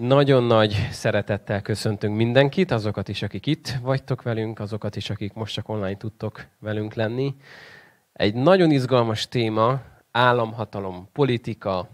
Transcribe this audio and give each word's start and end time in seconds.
Nagyon 0.00 0.44
nagy 0.44 0.88
szeretettel 0.90 1.62
köszöntünk 1.62 2.16
mindenkit, 2.16 2.70
azokat 2.70 3.08
is, 3.08 3.22
akik 3.22 3.46
itt 3.46 3.78
vagytok 3.82 4.22
velünk, 4.22 4.60
azokat 4.60 4.96
is, 4.96 5.10
akik 5.10 5.32
most 5.32 5.54
csak 5.54 5.68
online 5.68 5.96
tudtok 5.96 6.46
velünk 6.58 6.94
lenni. 6.94 7.34
Egy 8.12 8.34
nagyon 8.34 8.70
izgalmas 8.70 9.28
téma, 9.28 9.80
államhatalom, 10.10 11.08
politika, 11.12 11.88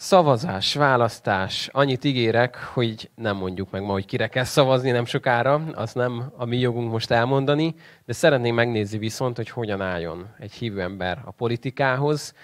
szavazás, 0.00 0.74
választás. 0.74 1.68
Annyit 1.72 2.04
ígérek, 2.04 2.56
hogy 2.56 3.10
nem 3.14 3.36
mondjuk 3.36 3.70
meg 3.70 3.82
ma, 3.82 3.92
hogy 3.92 4.06
kire 4.06 4.28
kell 4.28 4.44
szavazni 4.44 4.90
nem 4.90 5.04
sokára, 5.04 5.54
az 5.54 5.92
nem 5.92 6.32
a 6.36 6.44
mi 6.44 6.58
jogunk 6.58 6.90
most 6.90 7.10
elmondani, 7.10 7.74
de 8.04 8.12
szeretném 8.12 8.54
megnézni 8.54 8.98
viszont, 8.98 9.36
hogy 9.36 9.48
hogyan 9.48 9.80
álljon 9.80 10.34
egy 10.38 10.52
hívő 10.52 10.80
ember 10.80 11.22
a 11.24 11.30
politikához, 11.30 12.34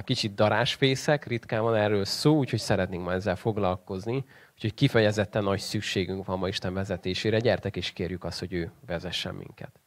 kicsit 0.00 0.34
darásfészek, 0.34 1.26
ritkán 1.26 1.62
van 1.62 1.74
erről 1.74 2.04
szó, 2.04 2.36
úgyhogy 2.36 2.58
szeretnénk 2.58 3.04
ma 3.04 3.12
ezzel 3.12 3.36
foglalkozni. 3.36 4.24
Úgyhogy 4.54 4.74
kifejezetten 4.74 5.42
nagy 5.42 5.60
szükségünk 5.60 6.26
van 6.26 6.38
ma 6.38 6.48
Isten 6.48 6.74
vezetésére. 6.74 7.38
Gyertek 7.38 7.76
és 7.76 7.90
kérjük 7.90 8.24
azt, 8.24 8.38
hogy 8.38 8.52
ő 8.52 8.70
vezessen 8.86 9.34
minket. 9.34 9.80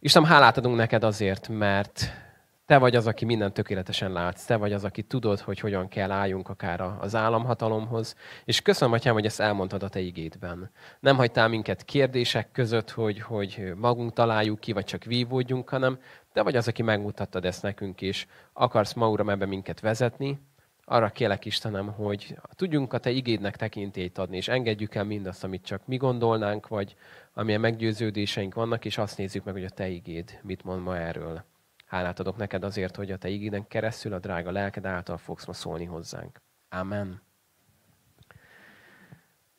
Isten, 0.00 0.24
hálát 0.24 0.56
adunk 0.56 0.76
neked 0.76 1.04
azért, 1.04 1.48
mert 1.48 2.12
te 2.72 2.78
vagy 2.78 2.96
az, 2.96 3.06
aki 3.06 3.24
minden 3.24 3.52
tökéletesen 3.52 4.12
látsz. 4.12 4.44
Te 4.44 4.56
vagy 4.56 4.72
az, 4.72 4.84
aki 4.84 5.02
tudod, 5.02 5.40
hogy 5.40 5.60
hogyan 5.60 5.88
kell 5.88 6.10
álljunk 6.10 6.48
akár 6.48 6.80
az 7.00 7.14
államhatalomhoz. 7.14 8.16
És 8.44 8.60
köszönöm, 8.60 8.94
Atyám, 8.94 9.14
hogy 9.14 9.24
ezt 9.24 9.40
elmondtad 9.40 9.82
a 9.82 9.88
te 9.88 10.00
igédben. 10.00 10.70
Nem 11.00 11.16
hagytál 11.16 11.48
minket 11.48 11.84
kérdések 11.84 12.52
között, 12.52 12.90
hogy, 12.90 13.20
hogy 13.20 13.72
magunk 13.76 14.12
találjuk 14.12 14.60
ki, 14.60 14.72
vagy 14.72 14.84
csak 14.84 15.04
vívódjunk, 15.04 15.68
hanem 15.68 15.98
te 16.32 16.42
vagy 16.42 16.56
az, 16.56 16.68
aki 16.68 16.82
megmutattad 16.82 17.44
ezt 17.44 17.62
nekünk, 17.62 18.02
és 18.02 18.26
akarsz 18.52 18.92
ma, 18.92 19.08
Uram, 19.08 19.30
ebbe 19.30 19.46
minket 19.46 19.80
vezetni. 19.80 20.40
Arra 20.84 21.08
kélek, 21.08 21.44
Istenem, 21.44 21.86
hogy 21.86 22.36
tudjunk 22.54 22.92
a 22.92 22.98
Te 22.98 23.10
igédnek 23.10 23.56
tekintélyt 23.56 24.18
adni, 24.18 24.36
és 24.36 24.48
engedjük 24.48 24.94
el 24.94 25.04
mindazt, 25.04 25.44
amit 25.44 25.64
csak 25.64 25.86
mi 25.86 25.96
gondolnánk, 25.96 26.68
vagy 26.68 26.94
amilyen 27.34 27.60
meggyőződéseink 27.60 28.54
vannak, 28.54 28.84
és 28.84 28.98
azt 28.98 29.18
nézzük 29.18 29.44
meg, 29.44 29.54
hogy 29.54 29.64
a 29.64 29.70
Te 29.70 29.88
igéd 29.88 30.38
mit 30.42 30.64
mond 30.64 30.82
ma 30.82 30.96
erről. 30.96 31.50
Hálát 31.92 32.20
adok 32.20 32.36
neked 32.36 32.64
azért, 32.64 32.96
hogy 32.96 33.10
a 33.10 33.16
Te 33.16 33.28
igéden 33.28 33.66
keresztül 33.68 34.12
a 34.12 34.18
drága 34.18 34.50
lelked 34.50 34.86
által 34.86 35.16
fogsz 35.16 35.46
ma 35.46 35.52
szólni 35.52 35.84
hozzánk. 35.84 36.42
Amen. 36.68 37.22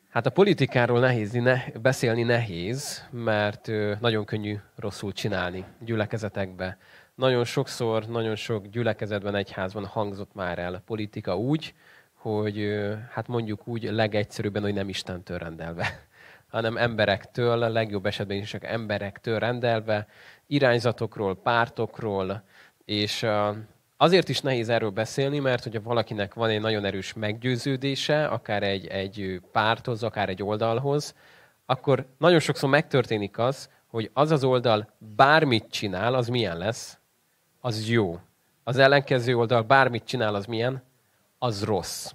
Hát 0.08 0.26
a 0.26 0.30
politikáról 0.30 1.00
nehéz, 1.00 1.32
ne, 1.32 1.64
beszélni 1.82 2.22
nehéz, 2.22 3.08
mert 3.10 3.70
nagyon 4.00 4.24
könnyű 4.24 4.56
rosszul 4.76 5.12
csinálni 5.12 5.64
gyülekezetekbe. 5.80 6.78
Nagyon 7.14 7.44
sokszor, 7.44 8.06
nagyon 8.06 8.34
sok 8.34 8.66
gyülekezetben, 8.66 9.34
egyházban 9.34 9.86
hangzott 9.86 10.34
már 10.34 10.58
el 10.58 10.82
politika 10.86 11.38
úgy, 11.38 11.74
hogy 12.12 12.84
hát 13.10 13.28
mondjuk 13.28 13.66
úgy 13.66 13.82
legegyszerűbben, 13.82 14.62
hogy 14.62 14.74
nem 14.74 14.88
Istentől 14.88 15.38
rendelve, 15.38 15.86
hanem 16.54 16.76
emberektől, 16.76 17.68
legjobb 17.68 18.06
esetben 18.06 18.36
is 18.36 18.48
csak 18.48 18.64
emberektől 18.64 19.38
rendelve, 19.38 20.06
irányzatokról, 20.46 21.36
pártokról, 21.36 22.42
és 22.84 23.26
Azért 23.96 24.28
is 24.28 24.40
nehéz 24.40 24.68
erről 24.68 24.90
beszélni, 24.90 25.38
mert 25.38 25.62
hogyha 25.62 25.82
valakinek 25.82 26.34
van 26.34 26.48
egy 26.48 26.60
nagyon 26.60 26.84
erős 26.84 27.12
meggyőződése, 27.12 28.26
akár 28.26 28.62
egy, 28.62 28.86
egy 28.86 29.40
párthoz, 29.52 30.02
akár 30.02 30.28
egy 30.28 30.42
oldalhoz, 30.42 31.14
akkor 31.66 32.06
nagyon 32.18 32.38
sokszor 32.38 32.68
megtörténik 32.68 33.38
az, 33.38 33.68
hogy 33.86 34.10
az 34.12 34.30
az 34.30 34.44
oldal 34.44 34.88
bármit 34.98 35.70
csinál, 35.70 36.14
az 36.14 36.28
milyen 36.28 36.58
lesz? 36.58 36.98
Az 37.60 37.88
jó. 37.88 38.18
Az 38.64 38.76
ellenkező 38.76 39.36
oldal 39.36 39.62
bármit 39.62 40.04
csinál, 40.04 40.34
az 40.34 40.46
milyen? 40.46 40.82
Az 41.38 41.64
rossz. 41.64 42.12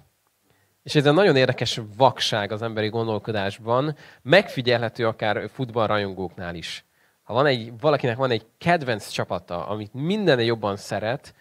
És 0.82 0.94
ez 0.94 1.06
egy 1.06 1.14
nagyon 1.14 1.36
érdekes 1.36 1.80
vakság 1.96 2.52
az 2.52 2.62
emberi 2.62 2.88
gondolkodásban, 2.88 3.96
megfigyelhető 4.22 5.06
akár 5.06 5.50
futballrajongóknál 5.52 6.54
is. 6.54 6.84
Ha 7.30 7.36
van 7.36 7.46
egy, 7.46 7.72
valakinek 7.80 8.16
van 8.16 8.30
egy 8.30 8.46
kedvenc 8.58 9.08
csapata, 9.08 9.66
amit 9.66 9.94
minden 9.94 10.42
jobban 10.42 10.76
szeret, 10.76 11.34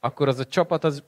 akkor 0.00 0.28
az 0.28 0.38
a 0.38 0.44
csapat 0.44 0.84
az 0.84 1.02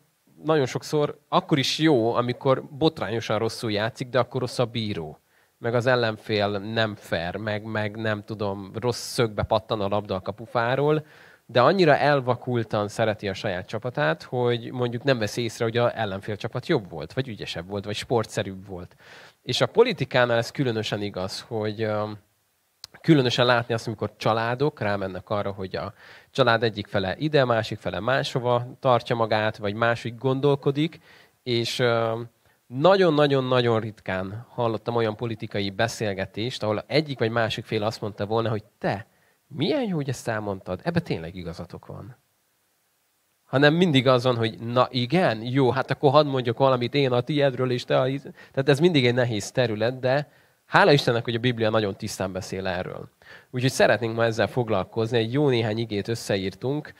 nagyon 0.44 0.66
sokszor 0.66 1.18
akkor 1.28 1.58
is 1.58 1.78
jó, 1.78 2.14
amikor 2.14 2.64
botrányosan 2.64 3.38
rosszul 3.38 3.72
játszik, 3.72 4.08
de 4.08 4.18
akkor 4.18 4.40
rossz 4.40 4.58
a 4.58 4.64
bíró. 4.64 5.18
Meg 5.58 5.74
az 5.74 5.86
ellenfél 5.86 6.48
nem 6.58 6.94
fair, 6.94 7.36
meg, 7.36 7.62
meg 7.62 7.96
nem 7.96 8.24
tudom, 8.24 8.70
rossz 8.74 9.12
szögbe 9.12 9.42
pattan 9.42 9.80
a 9.80 9.88
labda 9.88 10.14
a 10.14 10.20
kapufáról, 10.20 11.06
de 11.46 11.60
annyira 11.60 11.96
elvakultan 11.96 12.88
szereti 12.88 13.28
a 13.28 13.34
saját 13.34 13.66
csapatát, 13.66 14.22
hogy 14.22 14.72
mondjuk 14.72 15.02
nem 15.02 15.18
vesz 15.18 15.36
észre, 15.36 15.64
hogy 15.64 15.76
a 15.76 15.98
ellenfél 15.98 16.36
csapat 16.36 16.66
jobb 16.66 16.90
volt, 16.90 17.12
vagy 17.12 17.28
ügyesebb 17.28 17.68
volt, 17.68 17.84
vagy 17.84 17.96
sportszerűbb 17.96 18.66
volt. 18.66 18.96
És 19.42 19.60
a 19.60 19.66
politikánál 19.66 20.36
ez 20.36 20.50
különösen 20.50 21.02
igaz, 21.02 21.40
hogy 21.40 21.88
különösen 23.04 23.46
látni 23.46 23.74
azt, 23.74 23.86
amikor 23.86 24.10
családok 24.16 24.80
rámennek 24.80 25.30
arra, 25.30 25.52
hogy 25.52 25.76
a 25.76 25.92
család 26.30 26.62
egyik 26.62 26.86
fele 26.86 27.14
ide, 27.18 27.44
másik 27.44 27.78
fele 27.78 28.00
máshova 28.00 28.66
tartja 28.80 29.16
magát, 29.16 29.56
vagy 29.56 29.74
másik 29.74 30.18
gondolkodik, 30.18 31.00
és 31.42 31.82
nagyon-nagyon-nagyon 32.66 33.80
ritkán 33.80 34.46
hallottam 34.48 34.94
olyan 34.94 35.16
politikai 35.16 35.70
beszélgetést, 35.70 36.62
ahol 36.62 36.84
egyik 36.86 37.18
vagy 37.18 37.30
másik 37.30 37.64
fél 37.64 37.82
azt 37.82 38.00
mondta 38.00 38.26
volna, 38.26 38.48
hogy 38.48 38.64
te, 38.78 39.06
milyen 39.46 39.82
jó, 39.82 39.94
hogy 39.94 40.08
ezt 40.08 40.28
elmondtad, 40.28 40.80
ebbe 40.82 41.00
tényleg 41.00 41.34
igazatok 41.34 41.86
van. 41.86 42.16
Hanem 43.44 43.74
mindig 43.74 44.06
azon, 44.06 44.36
hogy 44.36 44.58
na 44.58 44.88
igen, 44.90 45.42
jó, 45.42 45.70
hát 45.70 45.90
akkor 45.90 46.10
hadd 46.10 46.26
mondjak 46.26 46.58
valamit 46.58 46.94
én 46.94 47.12
a 47.12 47.20
tiedről, 47.20 47.70
és 47.70 47.84
te 47.84 48.00
a... 48.00 48.04
Tehát 48.52 48.68
ez 48.68 48.80
mindig 48.80 49.06
egy 49.06 49.14
nehéz 49.14 49.50
terület, 49.50 49.98
de 49.98 50.28
Hála 50.66 50.92
Istennek, 50.92 51.24
hogy 51.24 51.34
a 51.34 51.38
Biblia 51.38 51.70
nagyon 51.70 51.96
tisztán 51.96 52.32
beszél 52.32 52.66
erről. 52.66 53.08
Úgyhogy 53.50 53.70
szeretnénk 53.70 54.16
ma 54.16 54.24
ezzel 54.24 54.46
foglalkozni. 54.46 55.18
Egy 55.18 55.32
jó 55.32 55.48
néhány 55.48 55.78
igét 55.78 56.08
összeírtunk, 56.08 56.92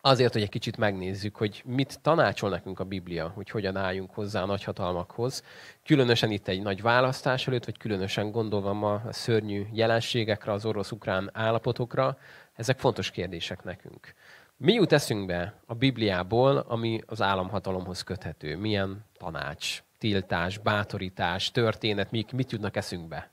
azért, 0.00 0.32
hogy 0.32 0.42
egy 0.42 0.48
kicsit 0.48 0.76
megnézzük, 0.76 1.36
hogy 1.36 1.62
mit 1.64 1.98
tanácsol 2.02 2.50
nekünk 2.50 2.80
a 2.80 2.84
Biblia, 2.84 3.32
hogy 3.34 3.50
hogyan 3.50 3.76
álljunk 3.76 4.10
hozzá 4.10 4.42
a 4.42 4.46
nagyhatalmakhoz. 4.46 5.44
Különösen 5.84 6.30
itt 6.30 6.48
egy 6.48 6.62
nagy 6.62 6.82
választás 6.82 7.46
előtt, 7.46 7.64
vagy 7.64 7.78
különösen 7.78 8.30
gondolva 8.30 8.72
ma 8.72 8.94
a 8.94 9.12
szörnyű 9.12 9.66
jelenségekre, 9.72 10.52
az 10.52 10.64
orosz-ukrán 10.64 11.30
állapotokra, 11.32 12.18
ezek 12.54 12.78
fontos 12.78 13.10
kérdések 13.10 13.64
nekünk. 13.64 14.14
Mi 14.56 14.72
jut 14.72 14.92
eszünkbe 14.92 15.54
a 15.66 15.74
Bibliából, 15.74 16.56
ami 16.56 17.00
az 17.06 17.22
államhatalomhoz 17.22 18.02
köthető? 18.02 18.56
Milyen 18.56 19.04
tanács, 19.18 19.82
tiltás, 19.98 20.58
bátorítás, 20.58 21.50
történet, 21.50 22.10
mik, 22.10 22.32
mit 22.32 22.52
jutnak 22.52 22.76
eszünkbe? 22.76 23.30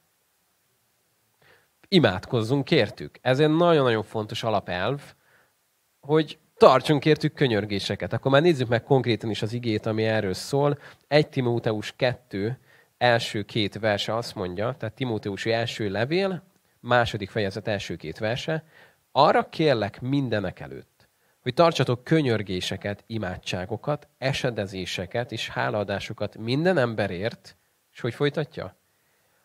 Imádkozzunk, 1.88 2.66
kértük. 2.66 3.18
Ez 3.22 3.40
egy 3.40 3.50
nagyon-nagyon 3.50 4.04
fontos 4.04 4.44
alapelv, 4.44 5.02
hogy 6.00 6.38
tartsunk 6.58 7.06
értük 7.06 7.34
könyörgéseket. 7.34 8.14
Akkor 8.14 8.32
már 8.32 8.42
nézzük 8.42 8.68
meg 8.68 8.84
konkrétan 8.84 9.30
is 9.30 9.42
az 9.42 9.54
igét, 9.54 9.86
ami 9.86 10.04
erről 10.04 10.34
szól. 10.34 10.80
1 11.08 11.30
Timóteus 11.30 11.94
2 11.96 12.58
első 12.98 13.44
két 13.44 13.80
verse 13.80 14.16
azt 14.16 14.36
mondja, 14.36 14.76
tehát 14.80 14.96
Timóteusi 14.96 15.52
első 15.52 15.90
levél, 15.90 16.44
második 16.80 17.30
fejezet 17.30 17.68
első 17.68 17.96
két 17.96 18.18
verse, 18.18 18.64
arra 19.12 19.50
kérlek 19.50 20.02
mindenek 20.02 20.60
előtt, 20.60 20.93
hogy 21.44 21.54
tartsatok 21.54 22.04
könyörgéseket, 22.04 23.04
imádságokat, 23.08 24.08
esedezéseket 24.18 25.32
és 25.32 25.50
hálaadásokat 25.50 26.38
minden 26.38 26.78
emberért, 26.78 27.58
és 27.92 28.00
hogy 28.00 28.14
folytatja? 28.14 28.76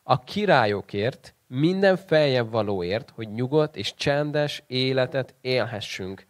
A 0.03 0.25
királyokért, 0.25 1.35
minden 1.47 1.97
feljebb 1.97 2.51
valóért, 2.51 3.11
hogy 3.11 3.29
nyugodt 3.33 3.77
és 3.77 3.95
csendes 3.95 4.63
életet 4.67 5.35
élhessünk, 5.41 6.27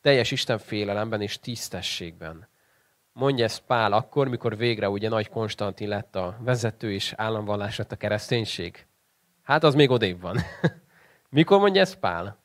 teljes 0.00 0.30
Isten 0.30 0.58
félelemben 0.58 1.20
és 1.20 1.40
tisztességben. 1.40 2.48
Mondja 3.12 3.44
ezt 3.44 3.62
Pál 3.66 3.92
akkor, 3.92 4.28
mikor 4.28 4.56
végre 4.56 4.88
ugye 4.88 5.08
Nagy 5.08 5.28
Konstantin 5.28 5.88
lett 5.88 6.16
a 6.16 6.36
vezető 6.40 6.92
és 6.92 7.12
államvallás 7.16 7.76
lett 7.76 7.92
a 7.92 7.96
kereszténység. 7.96 8.86
Hát 9.42 9.64
az 9.64 9.74
még 9.74 9.90
odébb 9.90 10.20
van. 10.20 10.36
mikor 11.28 11.58
mondja 11.58 11.80
ezt 11.80 11.98
Pál? 11.98 12.44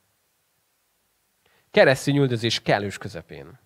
Keresztény 1.72 2.18
üldözés 2.18 2.62
kellős 2.62 2.98
közepén. 2.98 3.60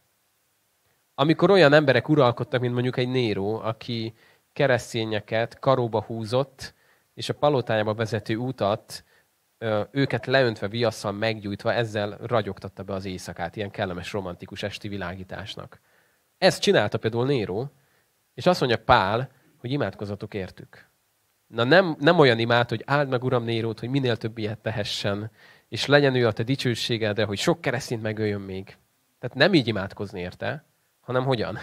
Amikor 1.16 1.50
olyan 1.50 1.74
emberek 1.74 2.10
uralkodtak, 2.10 2.62
mint 2.62 2.74
mondjuk 2.74 2.98
egy 2.98 3.10
Néró, 3.10 3.60
aki 3.60 4.13
keresztényeket 4.54 5.60
karóba 5.60 6.02
húzott, 6.02 6.74
és 7.13 7.30
a 7.30 7.34
palotájába 7.34 7.94
vezető 7.94 8.36
utat 8.36 9.04
őket 9.92 10.25
leöntve, 10.25 10.68
viasszal 10.68 11.12
meggyújtva, 11.12 11.74
ezzel 11.74 12.18
ragyogtatta 12.22 12.84
be 12.84 12.94
az 12.94 13.06
éjszakát, 13.06 13.56
ilyen 13.56 13.72
kellemes, 13.72 14.12
romantikus 14.12 14.63
esti 14.63 14.88
világításnak. 14.88 15.80
Ezt 16.38 16.62
csinálta 16.62 16.98
például 16.98 17.25
Néró, 17.25 17.72
és 18.34 18.46
azt 18.46 18.60
mondja 18.60 18.84
Pál, 18.84 19.31
hogy 19.58 19.72
imádkozatok 19.72 20.34
értük. 20.34 20.90
Na 21.48 21.63
nem, 21.63 21.96
nem 22.00 22.19
olyan 22.19 22.40
imád, 22.40 22.69
hogy 22.69 22.84
áld 22.86 23.10
meg 23.10 23.24
Uram 23.24 23.44
Nérót, 23.44 23.80
hogy 23.80 23.90
minél 23.90 24.18
több 24.18 24.38
ilyet 24.38 24.60
tehessen, 24.60 25.31
és 25.69 25.85
legyen 25.85 26.15
ő 26.15 26.27
a 26.27 26.31
te 26.31 26.44
dicsőségedre, 26.44 27.23
hogy 27.23 27.38
sok 27.38 27.62
keresztényt 27.62 28.01
megöljön 28.01 28.41
még. 28.41 28.77
Tehát 29.19 29.35
nem 29.35 29.53
így 29.53 29.67
imádkozni 29.67 30.19
érte, 30.19 30.65
hanem 31.00 31.25
hogyan? 31.25 31.59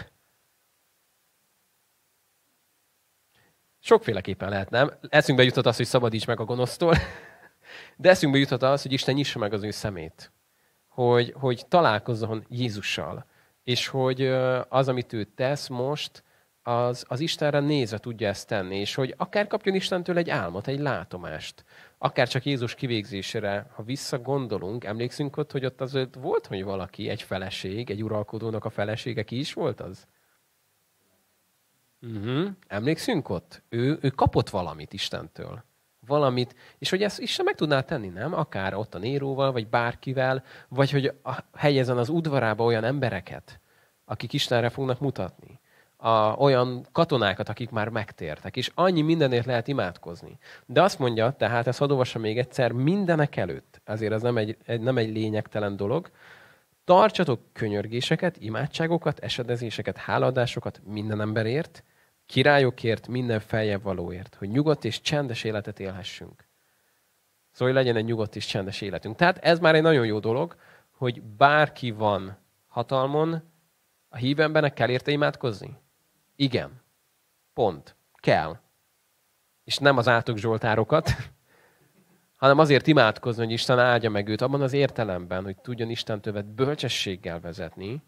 Sokféleképpen 3.79 4.49
lehet, 4.49 4.69
nem? 4.69 4.93
Eszünkbe 5.09 5.43
jutott 5.43 5.65
az, 5.65 5.77
hogy 5.77 5.85
szabadíts 5.85 6.27
meg 6.27 6.39
a 6.39 6.45
gonosztól, 6.45 6.95
de 7.97 8.09
eszünkbe 8.09 8.39
jutott 8.39 8.61
az, 8.61 8.81
hogy 8.81 8.91
Isten 8.91 9.15
nyissa 9.15 9.39
meg 9.39 9.53
az 9.53 9.63
ő 9.63 9.71
szemét. 9.71 10.31
Hogy, 10.87 11.33
hogy 11.37 11.65
találkozzon 11.67 12.45
Jézussal. 12.49 13.25
És 13.63 13.87
hogy 13.87 14.27
az, 14.69 14.87
amit 14.87 15.13
ő 15.13 15.23
tesz 15.23 15.67
most, 15.67 16.23
az, 16.63 17.05
az 17.07 17.19
Istenre 17.19 17.59
nézve 17.59 17.97
tudja 17.97 18.27
ezt 18.27 18.47
tenni, 18.47 18.79
és 18.79 18.95
hogy 18.95 19.13
akár 19.17 19.47
kapjon 19.47 19.75
Istentől 19.75 20.17
egy 20.17 20.29
álmot, 20.29 20.67
egy 20.67 20.79
látomást, 20.79 21.65
akár 21.97 22.27
csak 22.27 22.45
Jézus 22.45 22.75
kivégzésére, 22.75 23.67
ha 23.75 23.83
visszagondolunk, 23.83 24.83
emlékszünk 24.83 25.37
ott, 25.37 25.51
hogy 25.51 25.65
ott 25.65 25.81
azért 25.81 26.15
volt, 26.15 26.47
hogy 26.47 26.63
valaki, 26.63 27.09
egy 27.09 27.21
feleség, 27.21 27.89
egy 27.89 28.03
uralkodónak 28.03 28.65
a 28.65 28.69
felesége, 28.69 29.23
ki 29.23 29.39
is 29.39 29.53
volt 29.53 29.79
az? 29.79 30.07
Uh-huh. 32.01 32.49
Emlékszünk 32.67 33.29
ott? 33.29 33.61
Ő, 33.69 33.97
ő 34.01 34.09
kapott 34.09 34.49
valamit 34.49 34.93
Istentől. 34.93 35.63
Valamit, 36.07 36.55
és 36.77 36.89
hogy 36.89 37.03
ezt 37.03 37.19
Isten 37.19 37.45
meg 37.45 37.55
tudná 37.55 37.81
tenni, 37.81 38.07
nem? 38.07 38.33
Akár 38.33 38.73
ott 38.73 38.95
a 38.95 38.97
Néróval, 38.97 39.51
vagy 39.51 39.67
bárkivel, 39.67 40.43
vagy 40.67 40.91
hogy 40.91 41.13
helyezen 41.53 41.97
az 41.97 42.09
udvarába 42.09 42.63
olyan 42.63 42.83
embereket, 42.83 43.59
akik 44.05 44.33
Istenre 44.33 44.69
fognak 44.69 44.99
mutatni 44.99 45.61
a, 46.03 46.35
olyan 46.37 46.85
katonákat, 46.91 47.49
akik 47.49 47.69
már 47.69 47.89
megtértek, 47.89 48.57
és 48.57 48.71
annyi 48.73 49.01
mindenért 49.01 49.45
lehet 49.45 49.67
imádkozni. 49.67 50.37
De 50.65 50.81
azt 50.81 50.99
mondja, 50.99 51.31
tehát 51.31 51.67
ezt 51.67 51.79
hadd 51.79 52.17
még 52.19 52.37
egyszer, 52.37 52.71
mindenek 52.71 53.35
előtt, 53.35 53.81
azért 53.85 54.13
ez 54.13 54.21
nem 54.21 54.37
egy, 54.37 54.57
nem 54.65 54.97
egy 54.97 55.11
lényegtelen 55.13 55.75
dolog, 55.75 56.09
tartsatok 56.83 57.39
könyörgéseket, 57.53 58.37
imádságokat, 58.39 59.19
esedezéseket, 59.19 59.97
háladásokat 59.97 60.81
minden 60.85 61.21
emberért, 61.21 61.83
királyokért, 62.25 63.07
minden 63.07 63.39
feljebb 63.39 63.83
valóért, 63.83 64.35
hogy 64.35 64.49
nyugodt 64.49 64.85
és 64.85 65.01
csendes 65.01 65.43
életet 65.43 65.79
élhessünk. 65.79 66.47
Szóval, 67.51 67.73
hogy 67.73 67.83
legyen 67.83 67.95
egy 67.95 68.05
nyugodt 68.05 68.35
és 68.35 68.45
csendes 68.45 68.81
életünk. 68.81 69.15
Tehát 69.15 69.37
ez 69.37 69.59
már 69.59 69.75
egy 69.75 69.81
nagyon 69.81 70.05
jó 70.05 70.19
dolog, 70.19 70.55
hogy 70.91 71.21
bárki 71.21 71.91
van 71.91 72.37
hatalmon, 72.67 73.51
a 74.09 74.17
hívő 74.17 74.43
embernek 74.43 74.73
kell 74.73 74.89
érte 74.89 75.11
imádkozni? 75.11 75.81
Igen. 76.43 76.81
Pont. 77.53 77.95
Kell. 78.15 78.59
És 79.63 79.77
nem 79.77 79.97
az 79.97 80.07
átok 80.07 80.37
zsoltárokat, 80.37 81.09
hanem 82.41 82.59
azért 82.59 82.87
imádkozni, 82.87 83.43
hogy 83.43 83.53
Isten 83.53 83.79
áldja 83.79 84.09
meg 84.09 84.27
őt 84.27 84.41
abban 84.41 84.61
az 84.61 84.73
értelemben, 84.73 85.43
hogy 85.43 85.57
tudjon 85.57 85.89
Isten 85.89 86.21
többet 86.21 86.45
bölcsességgel 86.45 87.39
vezetni, 87.39 88.03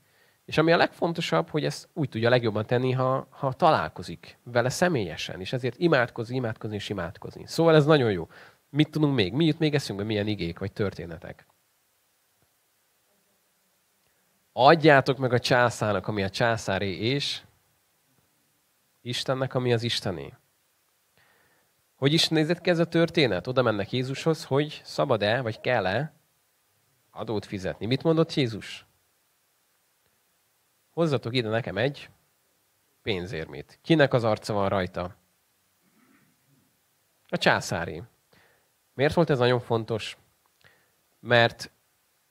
és 0.46 0.58
ami 0.58 0.72
a 0.72 0.78
legfontosabb, 0.78 1.50
hogy 1.50 1.66
ezt 1.66 1.90
úgy 1.94 2.10
tudja 2.10 2.30
legjobban 2.30 2.66
tenni, 2.66 2.92
ha, 2.92 3.28
ha 3.30 3.54
találkozik 3.54 4.38
vele 4.44 4.70
személyesen, 4.70 5.40
és 5.40 5.54
ezért 5.54 5.78
imádkozni, 5.78 6.36
imádkozni 6.36 6.76
és 6.76 6.90
imádkozni. 6.90 7.44
Szóval 7.48 7.76
ez 7.76 7.86
nagyon 7.86 8.12
jó. 8.12 8.28
Mit 8.70 8.92
tudunk 8.92 9.16
még? 9.16 9.34
Mi 9.34 9.46
jut 9.46 9.60
még 9.60 9.74
eszünkbe? 9.74 10.06
Milyen 10.06 10.28
igék 10.28 10.60
vagy 10.60 10.72
történetek? 10.72 11.46
Adjátok 14.54 15.18
meg 15.18 15.34
a 15.34 15.40
császának, 15.40 16.08
ami 16.08 16.24
a 16.24 16.30
császáré, 16.30 16.98
és 16.98 17.42
Istennek, 19.06 19.54
ami 19.54 19.74
az 19.74 19.84
Istené. 19.84 20.34
Hogy 21.96 22.14
is 22.14 22.28
nézett 22.28 22.62
ki 22.62 22.70
ez 22.70 22.80
a 22.80 22.88
történet? 22.88 23.48
Oda 23.48 23.62
mennek 23.62 23.92
Jézushoz, 23.92 24.46
hogy 24.46 24.82
szabad-e, 24.84 25.42
vagy 25.42 25.62
kell-e 25.62 26.14
adót 27.12 27.46
fizetni. 27.46 27.86
Mit 27.86 28.04
mondott 28.04 28.34
Jézus? 28.34 28.86
Hozzatok 30.90 31.36
ide 31.36 31.50
nekem 31.50 31.78
egy 31.78 32.10
pénzérmét. 33.02 33.80
Kinek 33.82 34.14
az 34.14 34.24
arca 34.24 34.54
van 34.54 34.70
rajta? 34.70 35.16
A 37.28 37.38
császári. 37.38 38.04
Miért 38.94 39.14
volt 39.14 39.30
ez 39.30 39.40
nagyon 39.40 39.60
fontos? 39.60 40.18
Mert 41.20 41.72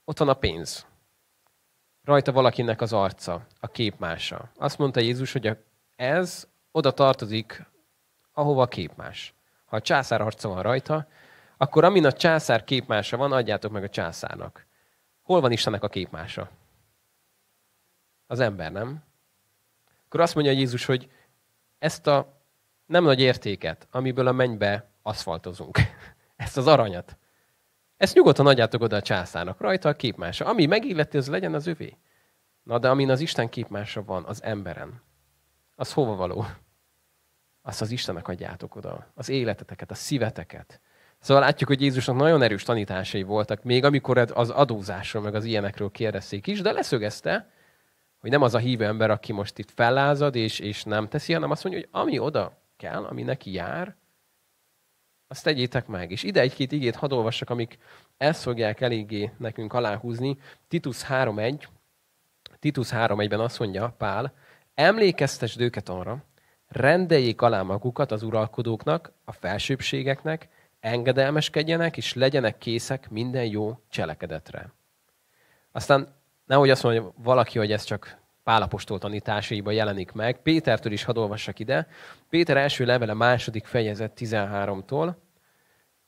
ott 0.05 0.19
van 0.19 0.29
a 0.29 0.35
pénz. 0.35 0.87
Rajta 2.05 2.33
valakinek 2.33 2.81
az 2.81 2.93
arca, 2.93 3.47
a 3.61 3.69
képmása. 3.69 4.51
Azt 4.57 4.79
mondta 4.79 5.01
Jézus, 5.01 5.33
hogy 5.33 5.59
ez 5.97 6.53
oda 6.77 6.91
tartozik, 6.91 7.65
ahova 8.33 8.63
a 8.63 8.67
képmás. 8.67 9.35
Ha 9.65 9.77
a 9.77 9.81
császár 9.81 10.21
arca 10.21 10.49
van 10.49 10.63
rajta, 10.63 11.07
akkor 11.57 11.85
amin 11.85 12.05
a 12.05 12.13
császár 12.13 12.65
képmása 12.65 13.17
van, 13.17 13.33
adjátok 13.33 13.73
meg 13.73 13.83
a 13.83 13.89
császárnak. 13.89 14.67
Hol 15.23 15.41
van 15.41 15.53
Istennek 15.53 15.83
a 15.83 15.89
képmása? 15.89 16.51
Az 18.27 18.41
ember, 18.41 18.73
nem? 18.73 19.03
Akkor 20.05 20.21
azt 20.21 20.35
mondja 20.35 20.53
Jézus, 20.53 20.85
hogy 20.85 21.11
ezt 21.79 22.07
a 22.07 22.41
nem 22.87 23.05
nagy 23.05 23.21
értéket, 23.21 23.89
amiből 23.91 24.27
a 24.27 24.33
mennybe 24.33 24.91
aszfaltozunk, 25.03 25.79
ezt 26.37 26.57
az 26.57 26.67
aranyat, 26.67 27.17
ezt 27.97 28.15
nyugodtan 28.15 28.47
adjátok 28.47 28.83
oda 28.83 28.97
a 28.97 29.03
császárnak. 29.03 29.61
Rajta 29.61 29.89
a 29.89 29.95
képmása. 29.95 30.45
Ami 30.45 30.67
megilleti, 30.67 31.17
az 31.17 31.29
legyen 31.29 31.55
az 31.55 31.67
övé. 31.67 31.97
Na 32.63 32.79
de 32.79 32.89
amin 32.89 33.11
az 33.11 33.21
Isten 33.21 33.49
képmása 33.49 34.05
van, 34.05 34.25
az 34.25 34.43
emberen, 34.43 35.03
az 35.75 35.93
hova 35.93 36.15
való? 36.15 36.47
Azt 37.67 37.81
az 37.81 37.91
Istennek 37.91 38.29
adjátok 38.29 38.77
oda. 38.77 39.07
Az 39.15 39.29
életeteket, 39.29 39.91
a 39.91 39.95
szíveteket. 39.95 40.81
Szóval 41.19 41.43
látjuk, 41.43 41.69
hogy 41.69 41.81
Jézusnak 41.81 42.17
nagyon 42.17 42.43
erős 42.43 42.63
tanításai 42.63 43.23
voltak, 43.23 43.63
még 43.63 43.85
amikor 43.85 44.19
az 44.19 44.51
adózásról, 44.51 45.23
meg 45.23 45.35
az 45.35 45.45
ilyenekről 45.45 45.91
kérdezték 45.91 46.47
is, 46.47 46.61
de 46.61 46.73
leszögezte, 46.73 47.51
hogy 48.21 48.31
nem 48.31 48.43
az 48.43 48.55
a 48.55 48.59
hívő 48.59 48.85
ember, 48.85 49.11
aki 49.11 49.33
most 49.33 49.59
itt 49.59 49.71
fellázad 49.71 50.35
és, 50.35 50.59
és 50.59 50.85
nem 50.85 51.09
teszi, 51.09 51.33
hanem 51.33 51.51
azt 51.51 51.65
mondja, 51.65 51.83
hogy 51.83 52.01
ami 52.01 52.19
oda 52.19 52.59
kell, 52.77 53.05
ami 53.05 53.23
neki 53.23 53.53
jár, 53.53 53.97
azt 55.29 55.45
tegyétek 55.45 55.87
meg. 55.87 56.11
És 56.11 56.23
ide 56.23 56.41
egy-két 56.41 56.73
igét 56.73 56.97
hadd 56.97 57.13
olvassak, 57.13 57.51
amik 57.51 57.79
ezt 58.17 58.43
fogják 58.43 58.81
eléggé 58.81 59.33
nekünk 59.39 59.73
aláhúzni. 59.73 60.37
Titus 60.69 61.05
3.1, 61.05 61.63
Titus 62.59 62.89
3.1-ben 62.91 63.41
azt 63.41 63.59
mondja 63.59 63.95
Pál, 63.99 64.35
emlékeztesd 64.75 65.61
őket 65.61 65.89
arra, 65.89 66.25
rendeljék 66.75 67.43
alá 67.43 67.63
magukat 67.63 68.13
az 68.13 68.23
uralkodóknak, 68.23 69.13
a 69.25 69.33
felsőbségeknek, 69.33 70.49
engedelmeskedjenek, 70.81 71.97
és 71.97 72.15
legyenek 72.15 72.59
készek 72.59 73.11
minden 73.11 73.45
jó 73.45 73.79
cselekedetre. 73.89 74.73
Aztán 75.73 76.15
nehogy 76.47 76.71
azt 76.71 76.83
mondja 76.83 77.13
valaki, 77.17 77.59
hogy 77.59 77.73
ez 77.73 77.85
csak 77.85 78.23
Pálapostól 78.43 78.99
tanításaiban 78.99 79.75
jelenik 79.75 80.13
meg. 80.13 80.43
Pétertől 80.43 80.93
is 80.93 81.05
hadd 81.05 81.17
olvassak 81.19 81.59
ide. 81.59 81.87
Péter 82.29 82.57
első 82.57 82.85
levele 82.85 83.15
második 83.15 83.65
fejezet 83.65 84.13
13-tól. 84.17 85.15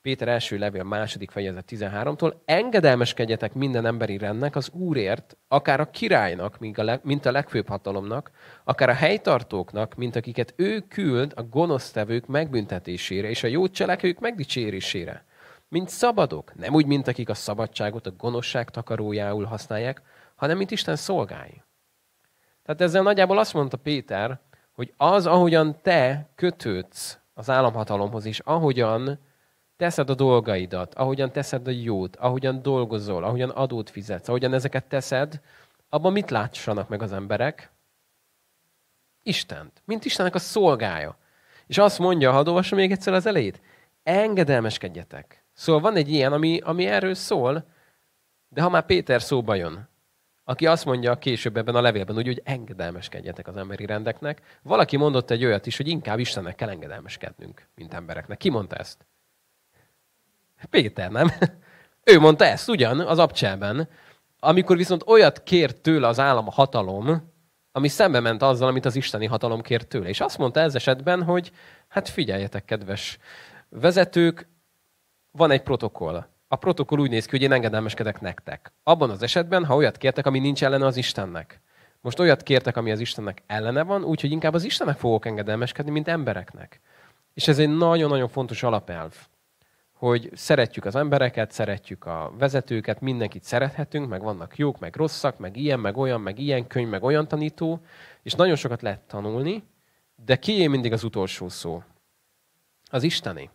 Péter 0.06 0.28
első 0.28 0.58
levél 0.58 0.82
második 0.82 1.30
fejezet 1.30 1.64
13-tól, 1.68 2.34
engedelmeskedjetek 2.44 3.54
minden 3.54 3.86
emberi 3.86 4.18
rendnek 4.18 4.56
az 4.56 4.70
Úrért, 4.72 5.36
akár 5.48 5.80
a 5.80 5.90
királynak, 5.90 6.58
mint 7.02 7.26
a 7.26 7.30
legfőbb 7.30 7.68
hatalomnak, 7.68 8.30
akár 8.64 8.88
a 8.88 8.92
helytartóknak, 8.92 9.94
mint 9.94 10.16
akiket 10.16 10.54
ő 10.56 10.80
küld 10.88 11.32
a 11.36 11.42
gonosztevők 11.42 12.26
megbüntetésére 12.26 13.28
és 13.28 13.42
a 13.42 13.46
jó 13.46 13.68
cselekvők 13.68 14.20
megdicsérésére. 14.20 15.25
Mint 15.68 15.88
szabadok, 15.88 16.54
nem 16.54 16.75
úgy, 16.75 16.86
mint 16.86 17.08
akik 17.08 17.28
a 17.28 17.34
szabadságot 17.34 18.06
a 18.06 18.14
gonoszság 18.18 18.70
takarójául 18.70 19.44
használják, 19.44 20.02
hanem 20.34 20.56
mint 20.56 20.70
Isten 20.70 20.96
szolgái. 20.96 21.62
Tehát 22.62 22.80
ezzel 22.80 23.02
nagyjából 23.02 23.38
azt 23.38 23.54
mondta 23.54 23.76
Péter, 23.76 24.40
hogy 24.72 24.92
az, 24.96 25.26
ahogyan 25.26 25.76
te 25.82 26.28
kötődsz 26.34 27.18
az 27.34 27.50
államhatalomhoz, 27.50 28.26
és 28.26 28.38
ahogyan 28.38 29.25
teszed 29.76 30.11
a 30.11 30.14
dolgaidat, 30.14 30.95
ahogyan 30.95 31.33
teszed 31.33 31.66
a 31.66 31.71
jót, 31.71 32.16
ahogyan 32.16 32.62
dolgozol, 32.62 33.25
ahogyan 33.25 33.50
adót 33.50 33.90
fizetsz, 33.90 34.28
ahogyan 34.28 34.54
ezeket 34.54 34.85
teszed, 34.85 35.40
abban 35.88 36.12
mit 36.12 36.30
látsanak 36.30 36.88
meg 36.88 37.02
az 37.02 37.12
emberek? 37.12 37.71
Istent, 39.23 39.83
mint 39.85 40.04
Istennek 40.04 40.35
a 40.35 40.38
szolgája. 40.38 41.16
És 41.66 41.78
azt 41.78 41.99
mondja, 41.99 42.33
ha 42.33 42.42
olvasom 42.42 42.78
még 42.78 42.90
egyszer 42.90 43.12
az 43.12 43.26
elejét, 43.26 43.61
engedelmeskedjetek. 44.02 45.45
Szóval 45.52 45.80
van 45.80 45.97
egy 45.97 46.11
ilyen, 46.11 46.33
ami, 46.33 46.59
ami 46.59 46.87
erről 46.87 47.14
szól, 47.14 47.66
de 48.49 48.62
ha 48.62 48.68
már 48.68 48.87
Péter 48.87 49.23
szóba 49.23 49.54
jön, 49.54 49.88
aki 50.45 50.66
azt 50.66 50.85
mondja 50.85 51.18
később 51.18 51.56
ebben 51.56 51.75
a 51.75 51.80
levélben, 51.80 52.16
úgy, 52.16 52.26
hogy 52.26 52.42
engedelmeskedjetek 52.45 53.49
az 53.49 53.56
emberi 53.56 53.87
rendeknek, 53.87 54.59
valaki 54.62 54.97
mondott 54.97 55.30
egy 55.30 55.45
olyat 55.45 55.66
is, 55.66 55.76
hogy 55.76 55.88
inkább 55.88 56.18
Istennek 56.18 56.54
kell 56.54 56.68
engedelmeskednünk, 56.68 57.68
mint 57.75 57.95
embereknek. 57.95 58.38
Ki 58.38 58.50
mondta 58.50 58.76
ezt? 58.76 59.06
Péter, 60.70 61.10
nem? 61.10 61.30
Ő 62.04 62.18
mondta 62.18 62.44
ezt 62.44 62.68
ugyan 62.68 63.00
az 63.00 63.18
abcsában, 63.18 63.88
amikor 64.40 64.76
viszont 64.76 65.02
olyat 65.06 65.42
kért 65.42 65.80
tőle 65.80 66.06
az 66.06 66.20
állam 66.20 66.46
hatalom, 66.46 67.32
ami 67.72 67.88
szembe 67.88 68.20
ment 68.20 68.42
azzal, 68.42 68.68
amit 68.68 68.84
az 68.84 68.96
isteni 68.96 69.26
hatalom 69.26 69.60
kért 69.60 69.88
tőle. 69.88 70.08
És 70.08 70.20
azt 70.20 70.38
mondta 70.38 70.60
ez 70.60 70.75
esetben, 70.75 71.22
hogy 71.22 71.52
hát 71.88 72.08
figyeljetek, 72.08 72.64
kedves 72.64 73.18
vezetők, 73.68 74.48
van 75.30 75.50
egy 75.50 75.62
protokoll. 75.62 76.26
A 76.48 76.56
protokoll 76.56 76.98
úgy 76.98 77.10
néz 77.10 77.25
ki, 77.25 77.30
hogy 77.30 77.42
én 77.42 77.52
engedelmeskedek 77.52 78.20
nektek. 78.20 78.72
Abban 78.82 79.10
az 79.10 79.22
esetben, 79.22 79.64
ha 79.64 79.75
olyat 79.76 79.96
kértek, 79.96 80.26
ami 80.26 80.38
nincs 80.38 80.64
ellene 80.64 80.86
az 80.86 80.96
Istennek. 80.96 81.60
Most 82.00 82.18
olyat 82.18 82.42
kértek, 82.42 82.76
ami 82.76 82.90
az 82.90 83.00
Istennek 83.00 83.42
ellene 83.46 83.82
van, 83.82 84.04
úgyhogy 84.04 84.30
inkább 84.30 84.54
az 84.54 84.64
Istennek 84.64 84.98
fogok 84.98 85.26
engedelmeskedni, 85.26 85.90
mint 85.90 86.08
embereknek. 86.08 86.80
És 87.34 87.48
ez 87.48 87.58
egy 87.58 87.76
nagyon-nagyon 87.76 88.28
fontos 88.28 88.62
alapelv, 88.62 89.14
hogy 89.96 90.30
szeretjük 90.34 90.84
az 90.84 90.96
embereket, 90.96 91.50
szeretjük 91.50 92.04
a 92.04 92.32
vezetőket, 92.38 93.00
mindenkit 93.00 93.42
szerethetünk, 93.42 94.08
meg 94.08 94.22
vannak 94.22 94.56
jók, 94.56 94.78
meg 94.78 94.96
rosszak, 94.96 95.38
meg 95.38 95.56
ilyen, 95.56 95.80
meg 95.80 95.96
olyan, 95.96 96.20
meg 96.20 96.38
ilyen 96.38 96.66
könyv, 96.66 96.88
meg 96.88 97.02
olyan 97.02 97.28
tanító, 97.28 97.80
és 98.22 98.34
nagyon 98.34 98.56
sokat 98.56 98.82
lehet 98.82 99.00
tanulni, 99.00 99.64
de 100.24 100.36
kié 100.36 100.66
mindig 100.66 100.92
az 100.92 101.04
utolsó 101.04 101.48
szó? 101.48 101.82
Az 102.90 103.02
Isteni. 103.02 103.50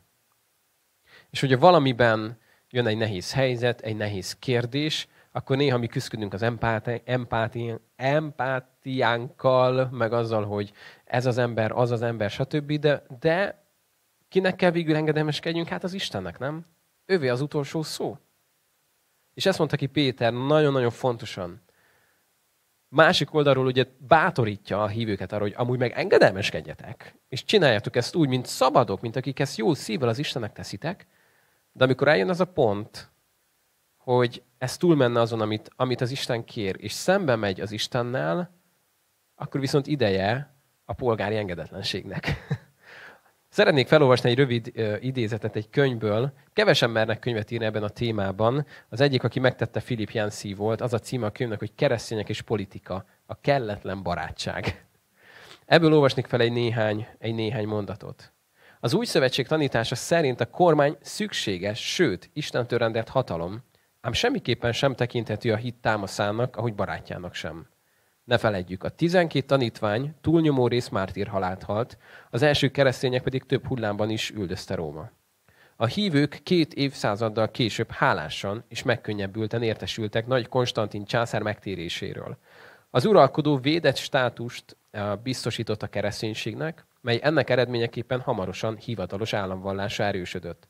És 1.30 1.40
hogyha 1.40 1.58
valamiben 1.58 2.38
jön 2.70 2.88
egy 2.88 2.98
nehéz 2.98 3.34
helyzet, 3.34 3.82
egy 3.82 3.96
nehéz 3.96 4.36
kérdés, 4.40 5.08
akkor 5.32 5.58
néha 5.58 5.78
mi 5.78 5.88
küzdünk 5.88 6.34
az 6.34 6.42
empáti, 6.42 7.02
empáti, 7.06 7.74
empátiánkkal, 7.96 9.90
meg 9.92 10.14
azzal, 10.14 10.46
hogy 10.46 10.72
ez 11.06 11.26
az 11.26 11.38
ember, 11.38 11.72
az 11.72 11.92
az 11.92 12.02
ember, 12.02 12.30
stb. 12.30 12.72
De, 12.72 13.04
de 13.20 13.61
kinek 14.32 14.56
kell 14.56 14.72
végül 14.72 14.96
engedelmeskedjünk? 14.96 15.68
Hát 15.68 15.84
az 15.84 15.94
Istennek, 15.94 16.40
nem? 16.40 16.66
Ővé 17.06 17.28
az 17.28 17.42
utolsó 17.42 17.84
szó. 17.84 18.18
És 19.34 19.46
ezt 19.46 19.58
mondta 19.58 19.76
ki 19.76 19.86
Péter 19.86 20.34
nagyon-nagyon 20.34 20.90
fontosan. 20.90 21.62
Másik 22.88 23.34
oldalról 23.34 23.66
ugye 23.66 23.86
bátorítja 23.98 24.84
a 24.84 24.88
hívőket 24.88 25.32
arra, 25.32 25.42
hogy 25.42 25.54
amúgy 25.56 25.80
meg 25.80 25.92
engedelmeskedjetek, 25.92 27.16
és 27.28 27.44
csináljátok 27.44 27.96
ezt 27.96 28.16
úgy, 28.16 28.30
mint 28.30 28.46
szabadok, 28.46 29.02
mint 29.02 29.16
akik 29.16 29.40
ezt 29.40 29.58
jó 29.58 29.74
szívvel 29.74 30.10
az 30.10 30.20
Istennek 30.20 30.54
teszitek, 30.54 31.08
de 31.72 31.84
amikor 31.84 32.08
eljön 32.08 32.30
az 32.30 32.40
a 32.40 32.52
pont, 32.52 33.12
hogy 33.98 34.44
ez 34.58 34.78
túlmenne 34.78 35.20
azon, 35.20 35.42
amit, 35.42 35.70
amit 35.76 36.02
az 36.02 36.12
Isten 36.12 36.44
kér, 36.44 36.76
és 36.80 36.92
szembe 36.92 37.36
megy 37.36 37.62
az 37.62 37.72
Istennel, 37.72 38.56
akkor 39.36 39.60
viszont 39.60 39.88
ideje 39.88 40.56
a 40.86 40.94
polgári 40.94 41.36
engedetlenségnek. 41.36 42.28
Szeretnék 43.54 43.88
felolvasni 43.88 44.30
egy 44.30 44.38
rövid 44.38 44.72
uh, 44.76 44.98
idézetet 45.00 45.56
egy 45.56 45.70
könyvből. 45.70 46.34
Kevesen 46.54 46.90
mernek 46.90 47.20
könyvet 47.20 47.52
írni 47.52 47.66
ebben 47.66 47.84
a 47.84 47.90
témában. 47.90 48.66
Az 48.90 49.02
egyik, 49.02 49.24
aki 49.24 49.40
megtette, 49.40 49.80
Philip 49.80 50.10
Yancey 50.12 50.54
volt. 50.54 50.82
Az 50.82 50.94
a 50.94 51.00
címe 51.00 51.26
a 51.26 51.32
könyvnek, 51.32 51.60
hogy 51.60 51.76
Keresztények 51.76 52.30
és 52.30 52.42
politika. 52.42 53.06
A 53.26 53.40
kelletlen 53.40 54.04
barátság. 54.04 54.86
Ebből 55.66 55.94
olvasnék 55.94 56.26
fel 56.26 56.42
egy 56.42 56.52
néhány, 56.52 57.08
egy 57.20 57.34
néhány 57.34 57.68
mondatot. 57.68 58.32
Az 58.80 58.94
új 58.94 59.06
szövetség 59.06 59.48
tanítása 59.48 59.96
szerint 59.96 60.42
a 60.42 60.50
kormány 60.50 60.98
szükséges, 61.02 61.94
sőt, 61.94 62.30
Istentől 62.34 62.80
rendelt 62.80 63.10
hatalom, 63.10 63.64
ám 64.02 64.14
semmiképpen 64.14 64.72
sem 64.72 64.96
tekinthető 64.96 65.52
a 65.52 65.56
hit 65.56 65.76
támaszának, 65.76 66.56
ahogy 66.56 66.76
barátjának 66.76 67.34
sem. 67.34 67.68
Ne 68.32 68.38
feledjük, 68.38 68.84
a 68.84 68.90
12 68.90 69.46
tanítvány 69.46 70.14
túlnyomó 70.22 70.68
rész 70.68 70.90
mártír 70.90 71.28
halált 71.28 71.64
halt, 71.64 71.98
az 72.30 72.42
első 72.42 72.70
keresztények 72.70 73.24
pedig 73.24 73.44
több 73.44 73.68
hullámban 73.68 74.10
is 74.10 74.30
üldözte 74.30 74.76
Róma. 74.76 75.12
A 75.76 75.86
hívők 75.86 76.40
két 76.44 76.74
évszázaddal 76.74 77.52
később 77.52 77.92
hálásan 77.92 78.64
és 78.68 78.84
megkönnyebbülten 78.84 79.64
értesültek 79.64 80.28
Nagy 80.28 80.48
Konstantin 80.48 81.06
császár 81.06 81.42
megtéréséről. 81.42 82.38
Az 82.90 83.06
uralkodó 83.06 83.58
védett 83.58 83.98
státust 83.98 84.78
eh, 84.92 85.16
biztosított 85.24 85.84
a 85.84 85.88
kereszténységnek, 85.88 86.86
mely 87.02 87.20
ennek 87.24 87.50
eredményeképpen 87.50 88.20
hamarosan 88.20 88.78
hivatalos 88.78 89.34
államvallása 89.34 90.04
erősödött. 90.04 90.68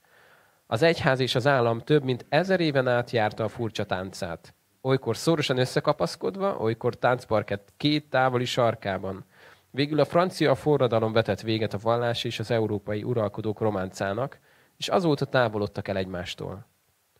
Az 0.67 0.81
egyház 0.81 1.19
és 1.19 1.35
az 1.35 1.47
állam 1.47 1.79
több 1.79 2.03
mint 2.03 2.25
ezer 2.29 2.59
éven 2.59 2.87
át 2.87 3.11
járta 3.11 3.43
a 3.43 3.49
furcsa 3.49 3.83
táncát. 3.83 4.53
Olykor 4.83 5.17
szorosan 5.17 5.57
összekapaszkodva, 5.57 6.57
olykor 6.57 6.95
táncparkett 6.95 7.73
két 7.77 8.09
távoli 8.09 8.45
sarkában. 8.45 9.25
Végül 9.71 9.99
a 9.99 10.05
francia 10.05 10.55
forradalom 10.55 11.13
vetett 11.13 11.41
véget 11.41 11.73
a 11.73 11.79
vallás 11.81 12.23
és 12.23 12.39
az 12.39 12.51
európai 12.51 13.03
uralkodók 13.03 13.59
románcának, 13.59 14.39
és 14.77 14.87
azóta 14.87 15.25
távolodtak 15.25 15.87
el 15.87 15.97
egymástól. 15.97 16.67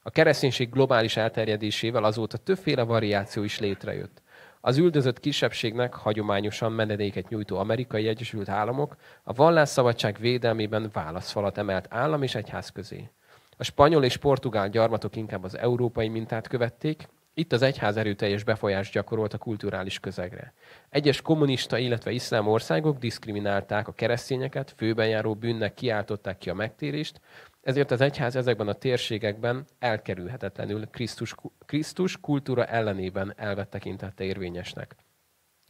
A 0.03 0.09
kereszténység 0.09 0.69
globális 0.69 1.17
elterjedésével 1.17 2.03
azóta 2.03 2.37
többféle 2.37 2.83
variáció 2.83 3.43
is 3.43 3.59
létrejött. 3.59 4.21
Az 4.61 4.77
üldözött 4.77 5.19
kisebbségnek 5.19 5.93
hagyományosan 5.93 6.71
menedéket 6.71 7.29
nyújtó 7.29 7.57
amerikai 7.57 8.07
Egyesült 8.07 8.49
Államok 8.49 8.95
a 9.23 9.33
vallásszabadság 9.33 10.17
védelmében 10.19 10.89
válaszfalat 10.93 11.57
emelt 11.57 11.87
állam 11.89 12.23
és 12.23 12.35
egyház 12.35 12.69
közé. 12.69 13.09
A 13.57 13.63
spanyol 13.63 14.03
és 14.03 14.17
portugál 14.17 14.69
gyarmatok 14.69 15.15
inkább 15.15 15.43
az 15.43 15.57
európai 15.57 16.07
mintát 16.07 16.47
követték, 16.47 17.07
itt 17.33 17.51
az 17.51 17.61
egyház 17.61 17.97
erőteljes 17.97 18.43
befolyást 18.43 18.93
gyakorolt 18.93 19.33
a 19.33 19.37
kulturális 19.37 19.99
közegre. 19.99 20.53
Egyes 20.89 21.21
kommunista, 21.21 21.77
illetve 21.77 22.11
iszlám 22.11 22.47
országok 22.47 22.97
diszkriminálták 22.97 23.87
a 23.87 23.93
keresztényeket, 23.93 24.73
főben 24.77 25.07
járó 25.07 25.35
bűnnek 25.35 25.73
kiáltották 25.73 26.37
ki 26.37 26.49
a 26.49 26.53
megtérést, 26.53 27.21
ezért 27.61 27.91
az 27.91 28.01
egyház 28.01 28.35
ezekben 28.35 28.67
a 28.67 28.73
térségekben 28.73 29.65
elkerülhetetlenül 29.79 30.87
Krisztus, 30.87 31.35
Krisztus 31.65 32.19
kultúra 32.19 32.65
ellenében 32.65 33.33
elvett 33.37 33.69
tekintette 33.69 34.23
érvényesnek. 34.23 34.95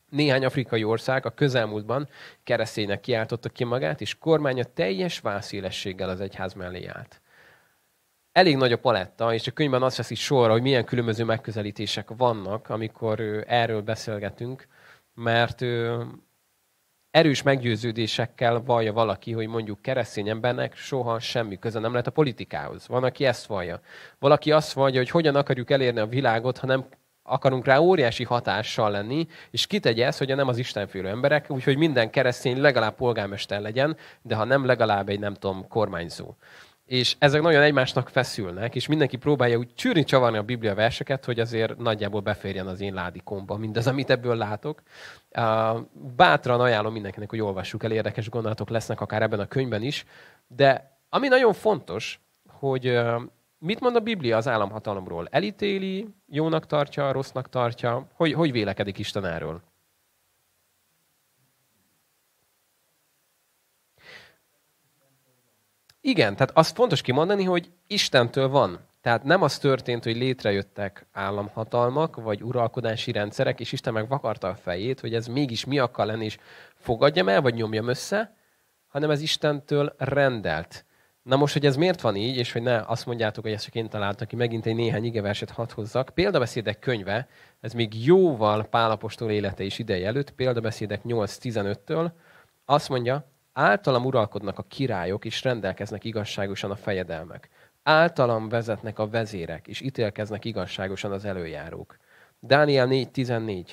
Néhány 0.10 0.46
afrikai 0.46 0.84
ország 0.84 1.25
a 1.25 1.30
közelmúltban 1.30 2.10
kereszténynek 2.44 3.00
kiáltotta 3.00 3.50
ki 3.50 3.63
magát, 3.63 4.01
és 4.01 4.18
kormánya 4.18 4.63
teljes 4.63 5.20
vászélességgel 5.20 6.10
az 6.10 6.22
egyház 6.22 6.53
mellé 6.53 6.86
állt 6.86 7.21
elég 8.31 8.57
nagy 8.57 8.71
a 8.71 8.77
paletta, 8.77 9.33
és 9.33 9.47
a 9.47 9.51
könyvben 9.51 9.83
azt 9.83 9.97
veszi 9.97 10.15
sorra, 10.15 10.51
hogy 10.51 10.61
milyen 10.61 10.85
különböző 10.85 11.23
megközelítések 11.23 12.09
vannak, 12.17 12.69
amikor 12.69 13.43
erről 13.47 13.81
beszélgetünk, 13.81 14.67
mert 15.13 15.61
erős 17.11 17.41
meggyőződésekkel 17.41 18.61
vallja 18.65 18.93
valaki, 18.93 19.31
hogy 19.31 19.47
mondjuk 19.47 19.81
keresztény 19.81 20.29
embernek 20.29 20.75
soha 20.75 21.19
semmi 21.19 21.59
köze 21.59 21.79
nem 21.79 21.91
lehet 21.91 22.07
a 22.07 22.11
politikához. 22.11 22.88
Van, 22.88 23.03
aki 23.03 23.25
ezt 23.25 23.45
vallja. 23.45 23.81
Valaki 24.19 24.51
azt 24.51 24.73
vallja, 24.73 24.97
hogy 24.97 25.09
hogyan 25.09 25.35
akarjuk 25.35 25.69
elérni 25.69 26.00
a 26.00 26.07
világot, 26.07 26.57
ha 26.57 26.67
nem 26.67 26.85
akarunk 27.23 27.65
rá 27.65 27.79
óriási 27.79 28.23
hatással 28.23 28.91
lenni, 28.91 29.27
és 29.51 29.67
kitegye 29.67 30.05
ezt, 30.05 30.17
hogy 30.17 30.35
nem 30.35 30.47
az 30.47 30.57
istenfélő 30.57 31.07
emberek, 31.07 31.50
úgyhogy 31.50 31.77
minden 31.77 32.09
keresztény 32.09 32.61
legalább 32.61 32.95
polgármester 32.95 33.61
legyen, 33.61 33.97
de 34.21 34.35
ha 34.35 34.43
nem, 34.43 34.65
legalább 34.65 35.09
egy 35.09 35.19
nem 35.19 35.33
tudom, 35.33 35.67
kormányzó 35.67 36.35
és 36.91 37.15
ezek 37.19 37.41
nagyon 37.41 37.62
egymásnak 37.62 38.10
feszülnek, 38.10 38.75
és 38.75 38.88
mindenki 38.88 39.17
próbálja 39.17 39.57
úgy 39.57 39.74
csűrni 39.75 40.03
csavarni 40.03 40.38
a 40.38 40.43
Biblia 40.43 40.75
verseket, 40.75 41.25
hogy 41.25 41.39
azért 41.39 41.77
nagyjából 41.77 42.21
beférjen 42.21 42.67
az 42.67 42.81
én 42.81 42.93
ládikomba 42.93 43.57
mindez, 43.57 43.88
amit 43.88 44.10
ebből 44.10 44.36
látok. 44.36 44.81
Bátran 46.15 46.60
ajánlom 46.60 46.93
mindenkinek, 46.93 47.29
hogy 47.29 47.41
olvassuk 47.41 47.83
el, 47.83 47.91
érdekes 47.91 48.29
gondolatok 48.29 48.69
lesznek 48.69 49.01
akár 49.01 49.21
ebben 49.21 49.39
a 49.39 49.45
könyvben 49.48 49.81
is, 49.81 50.05
de 50.48 50.98
ami 51.10 51.27
nagyon 51.27 51.53
fontos, 51.53 52.19
hogy 52.48 53.00
mit 53.57 53.79
mond 53.79 53.95
a 53.95 54.00
Biblia 54.00 54.38
az 54.38 54.48
államhatalomról? 54.48 55.27
Elítéli, 55.29 56.07
jónak 56.27 56.65
tartja, 56.65 57.12
rossznak 57.12 57.50
tartja? 57.50 58.07
Hogy, 58.13 58.33
hogy 58.33 58.51
vélekedik 58.51 58.98
Isten 58.98 59.25
erről? 59.25 59.62
Igen, 66.01 66.36
tehát 66.36 66.58
azt 66.58 66.75
fontos 66.75 67.01
kimondani, 67.01 67.43
hogy 67.43 67.72
Istentől 67.88 68.50
van. 68.50 68.79
Tehát 69.01 69.24
nem 69.24 69.41
az 69.41 69.58
történt, 69.58 70.03
hogy 70.03 70.15
létrejöttek 70.17 71.05
államhatalmak, 71.12 72.15
vagy 72.15 72.43
uralkodási 72.43 73.12
rendszerek, 73.12 73.60
és 73.60 73.72
Isten 73.72 73.93
meg 73.93 74.08
vakarta 74.08 74.48
a 74.48 74.55
fejét, 74.55 75.00
hogy 75.00 75.13
ez 75.13 75.27
mégis 75.27 75.65
mi 75.65 75.79
akar 75.79 76.05
lenni, 76.05 76.25
és 76.25 76.38
fogadjam 76.75 77.29
el, 77.29 77.41
vagy 77.41 77.53
nyomjam 77.53 77.88
össze, 77.88 78.36
hanem 78.88 79.10
ez 79.10 79.22
Istentől 79.22 79.96
rendelt. 79.98 80.86
Na 81.24 81.36
most, 81.36 81.53
hogy 81.53 81.65
ez 81.65 81.75
miért 81.75 82.01
van 82.01 82.15
így, 82.15 82.36
és 82.36 82.51
hogy 82.51 82.62
ne 82.62 82.81
azt 82.81 83.05
mondjátok, 83.05 83.43
hogy 83.43 83.53
ezt 83.53 83.63
csak 83.63 83.75
én 83.75 83.89
találtam 83.89 84.27
ki, 84.27 84.36
megint 84.36 84.65
egy 84.65 84.75
néhány 84.75 85.05
igeverset 85.05 85.50
hadd 85.50 85.74
hozzak. 85.74 86.10
Példabeszédek 86.13 86.79
könyve, 86.79 87.27
ez 87.60 87.74
még 87.74 88.05
jóval 88.05 88.63
Pálapostól 88.63 89.31
élete 89.31 89.63
is 89.63 89.79
ideje 89.79 90.08
előtt, 90.08 90.31
példabeszédek 90.31 91.01
8-15-től, 91.03 92.12
azt 92.65 92.89
mondja, 92.89 93.25
Általam 93.53 94.05
uralkodnak 94.05 94.58
a 94.58 94.63
királyok, 94.63 95.25
és 95.25 95.43
rendelkeznek 95.43 96.03
igazságosan 96.03 96.72
a 96.72 96.75
fejedelmek. 96.75 97.50
Általam 97.84 98.50
vezetnek 98.50 99.00
a 99.00 99.08
vezérek, 99.08 99.67
és 99.67 99.81
ítélkeznek 99.81 100.46
igazságosan 100.46 101.12
az 101.12 101.25
előjárók. 101.25 101.98
Dániel 102.39 102.88
4.14. 102.88 103.65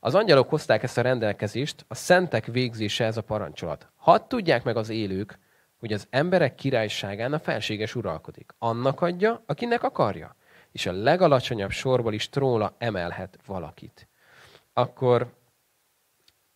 Az 0.00 0.14
angyalok 0.14 0.48
hozták 0.48 0.82
ezt 0.82 0.98
a 0.98 1.02
rendelkezést, 1.02 1.84
a 1.88 1.94
szentek 1.94 2.46
végzése 2.46 3.04
ez 3.04 3.16
a 3.16 3.22
parancsolat. 3.22 3.88
Hadd 3.96 4.28
tudják 4.28 4.64
meg 4.64 4.76
az 4.76 4.88
élők, 4.88 5.38
hogy 5.78 5.92
az 5.92 6.06
emberek 6.10 6.54
királyságán 6.54 7.32
a 7.32 7.38
felséges 7.38 7.94
uralkodik. 7.94 8.54
Annak 8.58 9.00
adja, 9.00 9.42
akinek 9.46 9.82
akarja. 9.82 10.36
És 10.72 10.86
a 10.86 10.92
legalacsonyabb 10.92 11.70
sorból 11.70 12.12
is 12.12 12.28
tróla 12.28 12.74
emelhet 12.78 13.38
valakit. 13.46 14.08
Akkor 14.72 15.34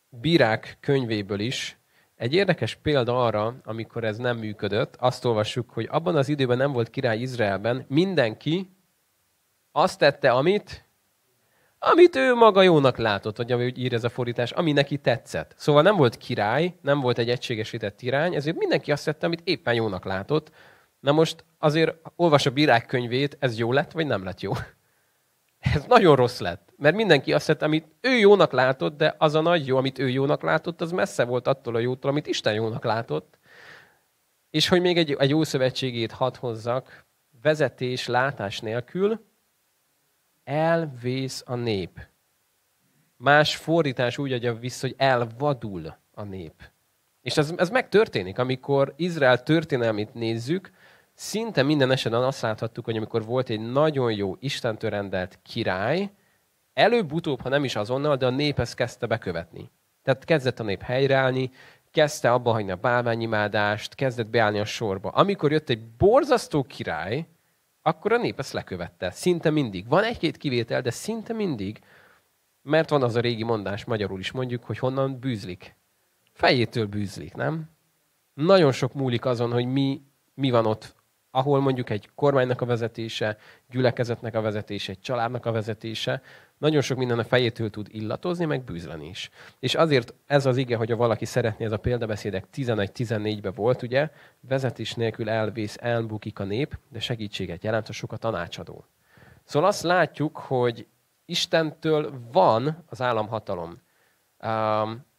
Bírák 0.08 0.76
könyvéből 0.80 1.40
is 1.40 1.77
egy 2.18 2.34
érdekes 2.34 2.74
példa 2.74 3.24
arra, 3.24 3.54
amikor 3.64 4.04
ez 4.04 4.16
nem 4.16 4.38
működött, 4.38 4.96
azt 4.98 5.24
olvassuk, 5.24 5.70
hogy 5.70 5.88
abban 5.90 6.16
az 6.16 6.28
időben 6.28 6.56
nem 6.56 6.72
volt 6.72 6.90
király 6.90 7.18
Izraelben, 7.18 7.84
mindenki 7.88 8.70
azt 9.72 9.98
tette, 9.98 10.30
amit 10.30 10.86
amit 11.80 12.16
ő 12.16 12.34
maga 12.34 12.62
jónak 12.62 12.96
látott, 12.96 13.36
vagy 13.36 13.52
ahogy 13.52 13.78
ír 13.78 13.92
ez 13.92 14.04
a 14.04 14.08
fordítás, 14.08 14.50
ami 14.50 14.72
neki 14.72 14.96
tetszett. 14.96 15.54
Szóval 15.56 15.82
nem 15.82 15.96
volt 15.96 16.16
király, 16.16 16.74
nem 16.80 17.00
volt 17.00 17.18
egy 17.18 17.30
egységesített 17.30 18.02
irány, 18.02 18.34
ezért 18.34 18.56
mindenki 18.56 18.92
azt 18.92 19.04
tette, 19.04 19.26
amit 19.26 19.40
éppen 19.44 19.74
jónak 19.74 20.04
látott. 20.04 20.50
Na 21.00 21.12
most 21.12 21.44
azért 21.58 21.94
olvas 22.16 22.46
a 22.46 22.50
bírák 22.50 22.86
könyvét, 22.86 23.36
ez 23.40 23.58
jó 23.58 23.72
lett, 23.72 23.92
vagy 23.92 24.06
nem 24.06 24.24
lett 24.24 24.40
jó? 24.40 24.52
Ez 25.74 25.84
nagyon 25.84 26.16
rossz 26.16 26.38
lett, 26.38 26.72
mert 26.76 26.96
mindenki 26.96 27.32
azt 27.32 27.46
tette, 27.46 27.64
amit 27.64 27.86
ő 28.00 28.18
jónak 28.18 28.52
látott, 28.52 28.96
de 28.96 29.14
az 29.18 29.34
a 29.34 29.40
nagy 29.40 29.66
jó, 29.66 29.76
amit 29.76 29.98
ő 29.98 30.08
jónak 30.08 30.42
látott, 30.42 30.80
az 30.80 30.90
messze 30.90 31.24
volt 31.24 31.46
attól 31.46 31.74
a 31.74 31.78
jótól, 31.78 32.10
amit 32.10 32.26
Isten 32.26 32.54
jónak 32.54 32.84
látott. 32.84 33.38
És 34.50 34.68
hogy 34.68 34.80
még 34.80 34.98
egy, 34.98 35.16
egy 35.18 35.30
jó 35.30 35.44
szövetségét 35.44 36.12
hadd 36.12 36.36
hozzak, 36.38 37.06
vezetés, 37.42 38.06
látás 38.06 38.60
nélkül 38.60 39.26
elvész 40.44 41.42
a 41.46 41.54
nép. 41.54 42.00
Más 43.16 43.56
fordítás 43.56 44.18
úgy 44.18 44.32
adja 44.32 44.54
vissza, 44.54 44.86
hogy 44.86 44.96
elvadul 44.98 45.96
a 46.10 46.22
nép. 46.22 46.70
És 47.20 47.36
ez, 47.36 47.52
ez 47.56 47.70
megtörténik, 47.70 48.38
amikor 48.38 48.94
Izrael 48.96 49.42
történelmét 49.42 50.14
nézzük, 50.14 50.70
szinte 51.18 51.62
minden 51.62 51.90
esetben 51.90 52.22
azt 52.22 52.40
láthattuk, 52.40 52.84
hogy 52.84 52.96
amikor 52.96 53.24
volt 53.24 53.48
egy 53.48 53.60
nagyon 53.60 54.12
jó, 54.12 54.36
Istentől 54.40 54.90
rendelt 54.90 55.38
király, 55.42 56.10
előbb-utóbb, 56.72 57.40
ha 57.40 57.48
nem 57.48 57.64
is 57.64 57.76
azonnal, 57.76 58.16
de 58.16 58.26
a 58.26 58.30
nép 58.30 58.58
ezt 58.58 58.74
kezdte 58.74 59.06
bekövetni. 59.06 59.70
Tehát 60.02 60.24
kezdett 60.24 60.60
a 60.60 60.62
nép 60.62 60.82
helyreállni, 60.82 61.50
kezdte 61.90 62.32
abba 62.32 62.52
hagyni 62.52 62.70
a 62.70 62.76
bálványimádást, 62.76 63.94
kezdett 63.94 64.28
beállni 64.28 64.58
a 64.58 64.64
sorba. 64.64 65.08
Amikor 65.08 65.52
jött 65.52 65.68
egy 65.68 65.86
borzasztó 65.98 66.62
király, 66.62 67.26
akkor 67.82 68.12
a 68.12 68.18
nép 68.18 68.38
ezt 68.38 68.52
lekövette. 68.52 69.10
Szinte 69.10 69.50
mindig. 69.50 69.88
Van 69.88 70.04
egy-két 70.04 70.36
kivétel, 70.36 70.80
de 70.80 70.90
szinte 70.90 71.32
mindig. 71.32 71.80
Mert 72.62 72.90
van 72.90 73.02
az 73.02 73.16
a 73.16 73.20
régi 73.20 73.44
mondás, 73.44 73.84
magyarul 73.84 74.18
is 74.18 74.30
mondjuk, 74.30 74.64
hogy 74.64 74.78
honnan 74.78 75.18
bűzlik. 75.18 75.76
Fejétől 76.32 76.86
bűzlik, 76.86 77.34
nem? 77.34 77.70
Nagyon 78.34 78.72
sok 78.72 78.94
múlik 78.94 79.24
azon, 79.24 79.52
hogy 79.52 79.66
mi, 79.66 80.02
mi 80.34 80.50
van 80.50 80.66
ott 80.66 80.96
ahol 81.30 81.60
mondjuk 81.60 81.90
egy 81.90 82.10
kormánynak 82.14 82.60
a 82.60 82.66
vezetése, 82.66 83.36
gyülekezetnek 83.70 84.34
a 84.34 84.40
vezetése, 84.40 84.92
egy 84.92 85.00
családnak 85.00 85.46
a 85.46 85.52
vezetése, 85.52 86.22
nagyon 86.58 86.80
sok 86.80 86.98
minden 86.98 87.18
a 87.18 87.24
fejétől 87.24 87.70
tud 87.70 87.86
illatozni, 87.90 88.44
meg 88.44 88.64
bűzleni 88.64 89.08
is. 89.08 89.30
És 89.58 89.74
azért 89.74 90.14
ez 90.26 90.46
az 90.46 90.56
ige, 90.56 90.76
hogy 90.76 90.94
valaki 90.94 91.24
szeretné, 91.24 91.64
ez 91.64 91.72
a 91.72 91.78
példabeszédek 91.78 92.44
11-14-ben 92.54 93.52
volt, 93.54 93.82
ugye, 93.82 94.10
vezetés 94.40 94.94
nélkül 94.94 95.28
elvész, 95.28 95.76
elbukik 95.80 96.38
a 96.38 96.44
nép, 96.44 96.78
de 96.88 97.00
segítséget 97.00 97.64
jelent 97.64 97.88
a 97.88 97.92
sok 97.92 98.12
a 98.12 98.16
tanácsadó. 98.16 98.84
Szóval 99.44 99.68
azt 99.68 99.82
látjuk, 99.82 100.36
hogy 100.36 100.86
Istentől 101.24 102.12
van 102.32 102.84
az 102.86 103.02
államhatalom. 103.02 103.80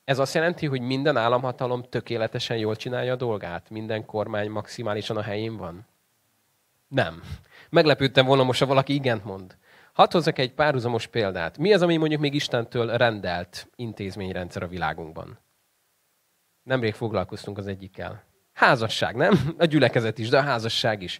Ez 0.03 0.19
azt 0.19 0.33
jelenti, 0.33 0.65
hogy 0.65 0.81
minden 0.81 1.17
államhatalom 1.17 1.83
tökéletesen 1.83 2.57
jól 2.57 2.75
csinálja 2.75 3.13
a 3.13 3.15
dolgát, 3.15 3.69
minden 3.69 4.05
kormány 4.05 4.49
maximálisan 4.49 5.17
a 5.17 5.21
helyén 5.21 5.57
van. 5.57 5.87
Nem. 6.89 7.23
Meglepődtem 7.69 8.25
volna 8.25 8.43
most, 8.43 8.59
ha 8.59 8.65
valaki 8.65 8.93
igent 8.93 9.23
mond. 9.23 9.57
Hadd 9.93 10.11
hozzak 10.11 10.37
egy 10.37 10.53
párhuzamos 10.53 11.07
példát. 11.07 11.57
Mi 11.57 11.73
az, 11.73 11.81
ami 11.81 11.97
mondjuk 11.97 12.21
még 12.21 12.33
Istentől 12.33 12.97
rendelt 12.97 13.67
intézményrendszer 13.75 14.63
a 14.63 14.67
világunkban? 14.67 15.39
Nemrég 16.63 16.93
foglalkoztunk 16.93 17.57
az 17.57 17.67
egyikkel. 17.67 18.23
Házasság, 18.53 19.15
nem? 19.15 19.53
A 19.57 19.65
gyülekezet 19.65 20.17
is, 20.17 20.29
de 20.29 20.37
a 20.37 20.41
házasság 20.41 21.01
is. 21.01 21.19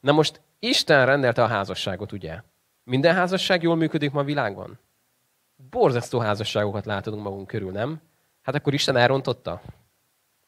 Na 0.00 0.12
most 0.12 0.40
Isten 0.58 1.06
rendelte 1.06 1.42
a 1.42 1.46
házasságot, 1.46 2.12
ugye? 2.12 2.42
Minden 2.84 3.14
házasság 3.14 3.62
jól 3.62 3.76
működik 3.76 4.10
ma 4.10 4.20
a 4.20 4.24
világban? 4.24 4.78
Borzasztó 5.70 6.18
házasságokat 6.18 6.86
láthatunk 6.86 7.22
magunk 7.22 7.46
körül, 7.46 7.70
nem? 7.70 8.00
Hát 8.42 8.54
akkor 8.54 8.74
Isten 8.74 8.96
elrontotta? 8.96 9.62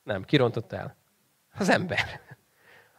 Nem, 0.03 0.25
ki 0.25 0.37
rontotta 0.37 0.77
el? 0.77 0.97
Az 1.59 1.69
ember. 1.69 2.21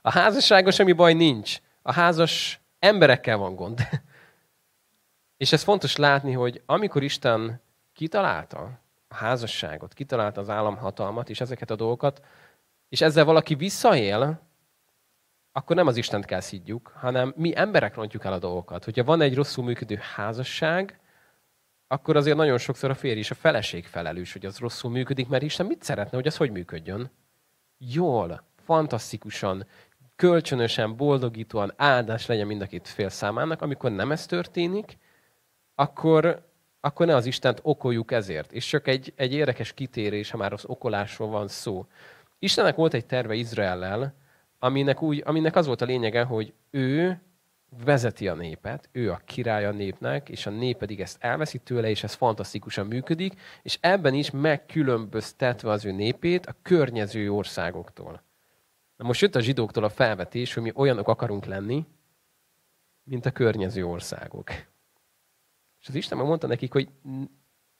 A 0.01 0.11
házasságos 0.11 0.75
semmi 0.75 0.91
baj 0.91 1.13
nincs. 1.13 1.57
A 1.81 1.93
házas 1.93 2.61
emberekkel 2.79 3.37
van 3.37 3.55
gond. 3.55 3.79
És 5.37 5.51
ez 5.51 5.63
fontos 5.63 5.95
látni, 5.95 6.31
hogy 6.31 6.61
amikor 6.65 7.03
Isten 7.03 7.61
kitalálta 7.93 8.79
a 9.07 9.15
házasságot, 9.15 9.93
kitalálta 9.93 10.41
az 10.41 10.49
államhatalmat 10.49 11.29
és 11.29 11.41
ezeket 11.41 11.71
a 11.71 11.75
dolgokat, 11.75 12.21
és 12.89 13.01
ezzel 13.01 13.25
valaki 13.25 13.55
visszaél, 13.55 14.41
akkor 15.51 15.75
nem 15.75 15.87
az 15.87 15.97
Istent 15.97 16.25
kell 16.25 16.39
szidjuk, 16.39 16.93
hanem 16.95 17.33
mi 17.35 17.55
emberek 17.55 17.95
rontjuk 17.95 18.25
el 18.25 18.33
a 18.33 18.39
dolgokat. 18.39 18.83
Hogyha 18.83 19.03
van 19.03 19.21
egy 19.21 19.35
rosszul 19.35 19.63
működő 19.63 19.99
házasság, 20.15 20.99
akkor 21.87 22.15
azért 22.15 22.37
nagyon 22.37 22.57
sokszor 22.57 22.89
a 22.89 22.95
férj 22.95 23.19
és 23.19 23.31
a 23.31 23.35
feleség 23.35 23.85
felelős, 23.85 24.33
hogy 24.33 24.45
az 24.45 24.57
rosszul 24.57 24.91
működik, 24.91 25.27
mert 25.27 25.43
Isten 25.43 25.65
mit 25.65 25.83
szeretne, 25.83 26.17
hogy 26.17 26.27
az 26.27 26.37
hogy 26.37 26.51
működjön? 26.51 27.11
Jól, 27.77 28.43
fantasztikusan, 28.63 29.65
kölcsönösen, 30.19 30.95
boldogítóan 30.95 31.73
áldás 31.75 32.25
legyen 32.25 32.47
mind 32.47 32.61
a 32.61 32.65
két 32.65 32.87
fél 32.87 33.09
számának, 33.09 33.61
amikor 33.61 33.91
nem 33.91 34.11
ez 34.11 34.25
történik, 34.25 34.97
akkor, 35.75 36.45
akkor 36.79 37.05
ne 37.05 37.15
az 37.15 37.25
Istent 37.25 37.59
okoljuk 37.61 38.11
ezért. 38.11 38.51
És 38.51 38.65
csak 38.65 38.87
egy, 38.87 39.13
egy 39.15 39.33
érdekes 39.33 39.73
kitérés, 39.73 40.31
ha 40.31 40.37
már 40.37 40.53
az 40.53 40.65
okolásról 40.65 41.29
van 41.29 41.47
szó. 41.47 41.85
Istennek 42.39 42.75
volt 42.75 42.93
egy 42.93 43.05
terve 43.05 43.33
Izraellel, 43.33 44.13
aminek, 44.59 45.01
úgy, 45.01 45.23
aminek 45.25 45.55
az 45.55 45.65
volt 45.65 45.81
a 45.81 45.85
lényege, 45.85 46.23
hogy 46.23 46.53
ő 46.69 47.21
vezeti 47.83 48.27
a 48.27 48.33
népet, 48.33 48.89
ő 48.91 49.11
a 49.11 49.21
király 49.25 49.65
a 49.65 49.71
népnek, 49.71 50.29
és 50.29 50.45
a 50.45 50.49
nép 50.49 50.77
pedig 50.77 51.01
ezt 51.01 51.17
elveszi 51.23 51.57
tőle, 51.57 51.89
és 51.89 52.03
ez 52.03 52.13
fantasztikusan 52.13 52.87
működik, 52.87 53.33
és 53.61 53.77
ebben 53.81 54.13
is 54.13 54.31
megkülönböztetve 54.31 55.71
az 55.71 55.85
ő 55.85 55.91
népét 55.91 56.45
a 56.45 56.55
környező 56.61 57.31
országoktól. 57.31 58.27
Na 58.99 59.05
most 59.05 59.21
jött 59.21 59.35
a 59.35 59.39
zsidóktól 59.39 59.83
a 59.83 59.89
felvetés, 59.89 60.53
hogy 60.53 60.63
mi 60.63 60.71
olyanok 60.75 61.07
akarunk 61.07 61.45
lenni, 61.45 61.85
mint 63.03 63.25
a 63.25 63.31
környező 63.31 63.85
országok. 63.85 64.49
És 65.79 65.87
az 65.87 65.95
Isten 65.95 66.17
mondta 66.17 66.47
nekik, 66.47 66.71
hogy 66.71 66.89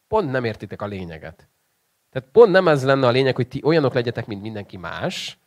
pont 0.08 0.32
nem 0.32 0.44
értitek 0.44 0.82
a 0.82 0.86
lényeget. 0.86 1.48
Tehát 2.10 2.30
pont 2.32 2.52
nem 2.52 2.68
ez 2.68 2.86
lenne 2.86 3.08
a 3.08 3.12
lényeg, 3.12 3.36
hogy 3.36 3.48
ti 3.48 3.62
olyanok 3.64 3.94
legyetek, 3.94 4.26
mint 4.26 4.42
mindenki 4.42 4.78
más, 4.78 5.38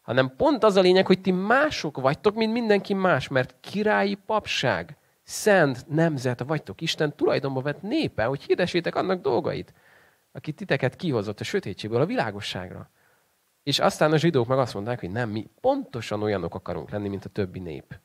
hanem 0.00 0.36
pont 0.36 0.64
az 0.64 0.76
a 0.76 0.80
lényeg, 0.80 1.06
hogy 1.06 1.20
ti 1.20 1.30
mások 1.30 2.00
vagytok, 2.00 2.34
mint 2.34 2.52
mindenki 2.52 2.94
más, 2.94 3.28
mert 3.28 3.54
királyi 3.60 4.14
papság, 4.14 4.96
szent 5.22 5.88
nemzet 5.88 6.40
vagytok, 6.40 6.80
Isten 6.80 7.16
tulajdonba 7.16 7.60
vett 7.60 7.82
népe, 7.82 8.24
hogy 8.24 8.42
hirdessétek 8.42 8.94
annak 8.94 9.20
dolgait, 9.20 9.74
aki 10.32 10.52
titeket 10.52 10.96
kihozott 10.96 11.40
a 11.40 11.44
sötétségből 11.44 12.00
a 12.00 12.06
világosságra. 12.06 12.90
És 13.62 13.78
aztán 13.78 14.12
a 14.12 14.16
zsidók 14.16 14.46
meg 14.46 14.58
azt 14.58 14.74
mondták, 14.74 15.00
hogy 15.00 15.10
nem, 15.10 15.30
mi 15.30 15.50
pontosan 15.60 16.22
olyanok 16.22 16.54
akarunk 16.54 16.90
lenni, 16.90 17.08
mint 17.08 17.24
a 17.24 17.28
többi 17.28 17.58
nép. 17.58 18.00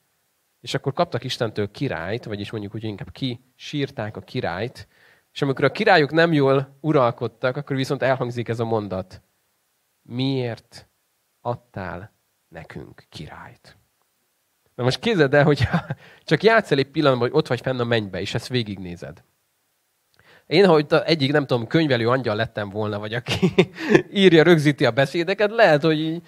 És 0.61 0.73
akkor 0.73 0.93
kaptak 0.93 1.23
Istentől 1.23 1.71
királyt, 1.71 2.25
vagyis 2.25 2.51
mondjuk 2.51 2.75
úgy 2.75 2.83
inkább 2.83 3.11
ki 3.11 3.45
sírták 3.55 4.17
a 4.17 4.21
királyt, 4.21 4.87
és 5.33 5.41
amikor 5.41 5.65
a 5.65 5.71
királyok 5.71 6.11
nem 6.11 6.33
jól 6.33 6.77
uralkodtak, 6.81 7.57
akkor 7.57 7.75
viszont 7.75 8.01
elhangzik 8.01 8.47
ez 8.47 8.59
a 8.59 8.65
mondat. 8.65 9.21
Miért 10.01 10.87
adtál 11.41 12.13
nekünk 12.47 13.05
királyt? 13.09 13.77
Na 14.75 14.83
most 14.83 14.99
képzeld 14.99 15.33
el, 15.33 15.43
hogy 15.43 15.67
csak 16.23 16.43
játszol 16.43 16.77
egy 16.77 16.91
pillanatban, 16.91 17.27
hogy 17.27 17.37
ott 17.37 17.47
vagy 17.47 17.61
fenn 17.61 17.79
a 17.79 17.83
mennybe, 17.83 18.21
és 18.21 18.33
ezt 18.33 18.47
végignézed. 18.47 19.23
Én, 20.47 20.65
hogy 20.65 20.85
egyik, 21.05 21.31
nem 21.31 21.45
tudom, 21.45 21.67
könyvelő 21.67 22.09
angyal 22.09 22.35
lettem 22.35 22.69
volna, 22.69 22.99
vagy 22.99 23.13
aki 23.13 23.53
írja, 24.23 24.43
rögzíti 24.43 24.85
a 24.85 24.91
beszédeket, 24.91 25.51
lehet, 25.51 25.81
hogy 25.81 25.99
így, 25.99 26.21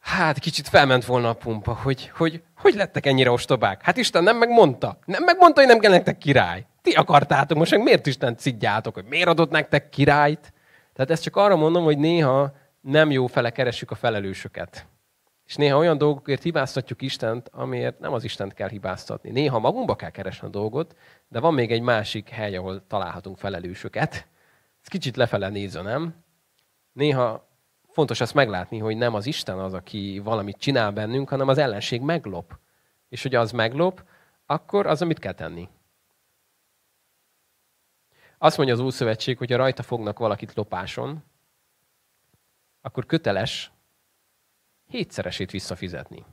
hát 0.00 0.38
kicsit 0.38 0.68
felment 0.68 1.04
volna 1.04 1.28
a 1.28 1.34
pumpa, 1.34 1.74
hogy, 1.74 2.10
hogy 2.14 2.42
hogy 2.56 2.74
lettek 2.74 3.06
ennyire 3.06 3.30
ostobák? 3.30 3.82
Hát 3.82 3.96
Isten 3.96 4.22
nem 4.22 4.36
megmondta. 4.36 4.98
Nem 5.04 5.24
megmondta, 5.24 5.60
hogy 5.60 5.68
nem 5.68 5.78
kell 5.78 5.90
nektek 5.90 6.18
király. 6.18 6.66
Ti 6.82 6.90
akartátok, 6.90 7.58
most 7.58 7.70
meg 7.70 7.82
miért 7.82 8.06
Isten 8.06 8.34
szidjátok, 8.38 8.94
hogy 8.94 9.04
miért 9.04 9.28
adott 9.28 9.50
nektek 9.50 9.88
királyt? 9.88 10.52
Tehát 10.94 11.10
ezt 11.10 11.22
csak 11.22 11.36
arra 11.36 11.56
mondom, 11.56 11.84
hogy 11.84 11.98
néha 11.98 12.54
nem 12.80 13.10
jó 13.10 13.26
fele 13.26 13.50
keressük 13.50 13.90
a 13.90 13.94
felelősöket. 13.94 14.86
És 15.46 15.54
néha 15.56 15.78
olyan 15.78 15.98
dolgokért 15.98 16.42
hibáztatjuk 16.42 17.02
Istent, 17.02 17.48
amiért 17.48 17.98
nem 17.98 18.12
az 18.12 18.24
Istent 18.24 18.54
kell 18.54 18.68
hibáztatni. 18.68 19.30
Néha 19.30 19.58
magunkba 19.58 19.96
kell 19.96 20.10
keresni 20.10 20.46
a 20.46 20.50
dolgot, 20.50 20.96
de 21.28 21.40
van 21.40 21.54
még 21.54 21.72
egy 21.72 21.80
másik 21.80 22.28
hely, 22.28 22.56
ahol 22.56 22.86
találhatunk 22.86 23.38
felelősöket. 23.38 24.26
Ez 24.82 24.88
kicsit 24.88 25.16
lefele 25.16 25.48
néző, 25.48 25.82
nem? 25.82 26.24
Néha 26.92 27.48
fontos 27.88 28.20
azt 28.20 28.34
meglátni, 28.34 28.78
hogy 28.78 28.96
nem 28.96 29.14
az 29.14 29.26
Isten 29.26 29.58
az, 29.58 29.74
aki 29.74 30.18
valamit 30.24 30.56
csinál 30.56 30.92
bennünk, 30.92 31.28
hanem 31.28 31.48
az 31.48 31.58
ellenség 31.58 32.00
meglop. 32.00 32.58
És 33.08 33.22
hogy 33.22 33.34
az 33.34 33.52
meglop, 33.52 34.04
akkor 34.46 34.86
az, 34.86 35.02
amit 35.02 35.18
kell 35.18 35.32
tenni. 35.32 35.68
Azt 38.38 38.56
mondja 38.56 38.74
az 38.74 38.80
Ószövetség, 38.80 39.38
hogy 39.38 39.50
ha 39.50 39.56
rajta 39.56 39.82
fognak 39.82 40.18
valakit 40.18 40.54
lopáson, 40.54 41.24
akkor 42.80 43.06
köteles 43.06 43.70
hétszeresét 44.86 45.50
visszafizetni. 45.50 46.24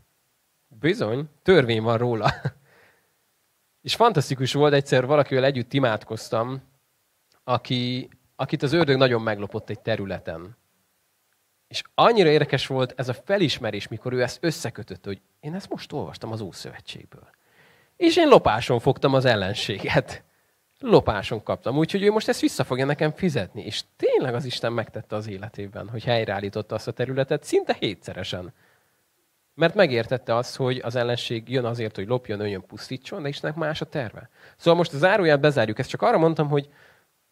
Bizony, 0.67 1.29
törvény 1.43 1.81
van 1.81 1.97
róla. 1.97 2.33
És 3.81 3.95
fantasztikus 3.95 4.53
volt, 4.53 4.73
egyszer 4.73 5.05
valakivel 5.05 5.43
együtt 5.43 5.73
imádkoztam, 5.73 6.61
aki, 7.43 8.09
akit 8.35 8.63
az 8.63 8.73
ördög 8.73 8.97
nagyon 8.97 9.21
meglopott 9.21 9.69
egy 9.69 9.79
területen. 9.79 10.57
És 11.67 11.83
annyira 11.95 12.29
érdekes 12.29 12.67
volt 12.67 12.93
ez 12.95 13.09
a 13.09 13.13
felismerés, 13.13 13.87
mikor 13.87 14.13
ő 14.13 14.21
ezt 14.21 14.43
összekötött, 14.43 15.05
hogy 15.05 15.21
én 15.39 15.53
ezt 15.53 15.69
most 15.69 15.91
olvastam 15.91 16.31
az 16.31 16.41
Ószövetségből. 16.41 17.29
És 17.95 18.17
én 18.17 18.27
lopáson 18.27 18.79
fogtam 18.79 19.13
az 19.13 19.25
ellenséget. 19.25 20.23
Lopáson 20.86 21.43
kaptam. 21.43 21.78
Úgyhogy 21.78 22.04
ő 22.04 22.12
most 22.12 22.28
ezt 22.28 22.41
vissza 22.41 22.63
fogja 22.63 22.86
nekem 22.86 23.12
fizetni. 23.12 23.65
És 23.65 23.84
tényleg 23.98 24.36
az 24.36 24.46
Isten 24.46 24.74
megtette 24.74 25.15
az 25.15 25.28
életében, 25.28 25.89
hogy 25.89 26.04
helyreállította 26.04 26.76
azt 26.76 26.88
a 26.88 26.91
területet 26.91 27.43
szinte 27.43 27.76
hétszeresen. 27.80 28.54
Mert 29.54 29.76
megértette 29.76 30.36
azt, 30.36 30.56
hogy 30.56 30.82
az 30.84 30.96
ellenség 30.96 31.50
jön 31.50 31.65
azért, 31.65 31.96
hogy 31.96 32.08
lopjon, 32.08 32.39
öljön, 32.39 32.65
pusztítson, 32.65 33.22
de 33.22 33.28
Istennek 33.28 33.58
más 33.58 33.82
a 33.82 33.86
terve. 33.86 34.30
Szóval 34.58 34.80
most 34.80 34.93
az 34.93 35.04
áróját 35.04 35.39
bezárjuk. 35.39 35.80
Ezt 35.80 35.89
csak 35.89 36.02
arra 36.02 36.17
mondtam, 36.17 36.48
hogy 36.48 36.69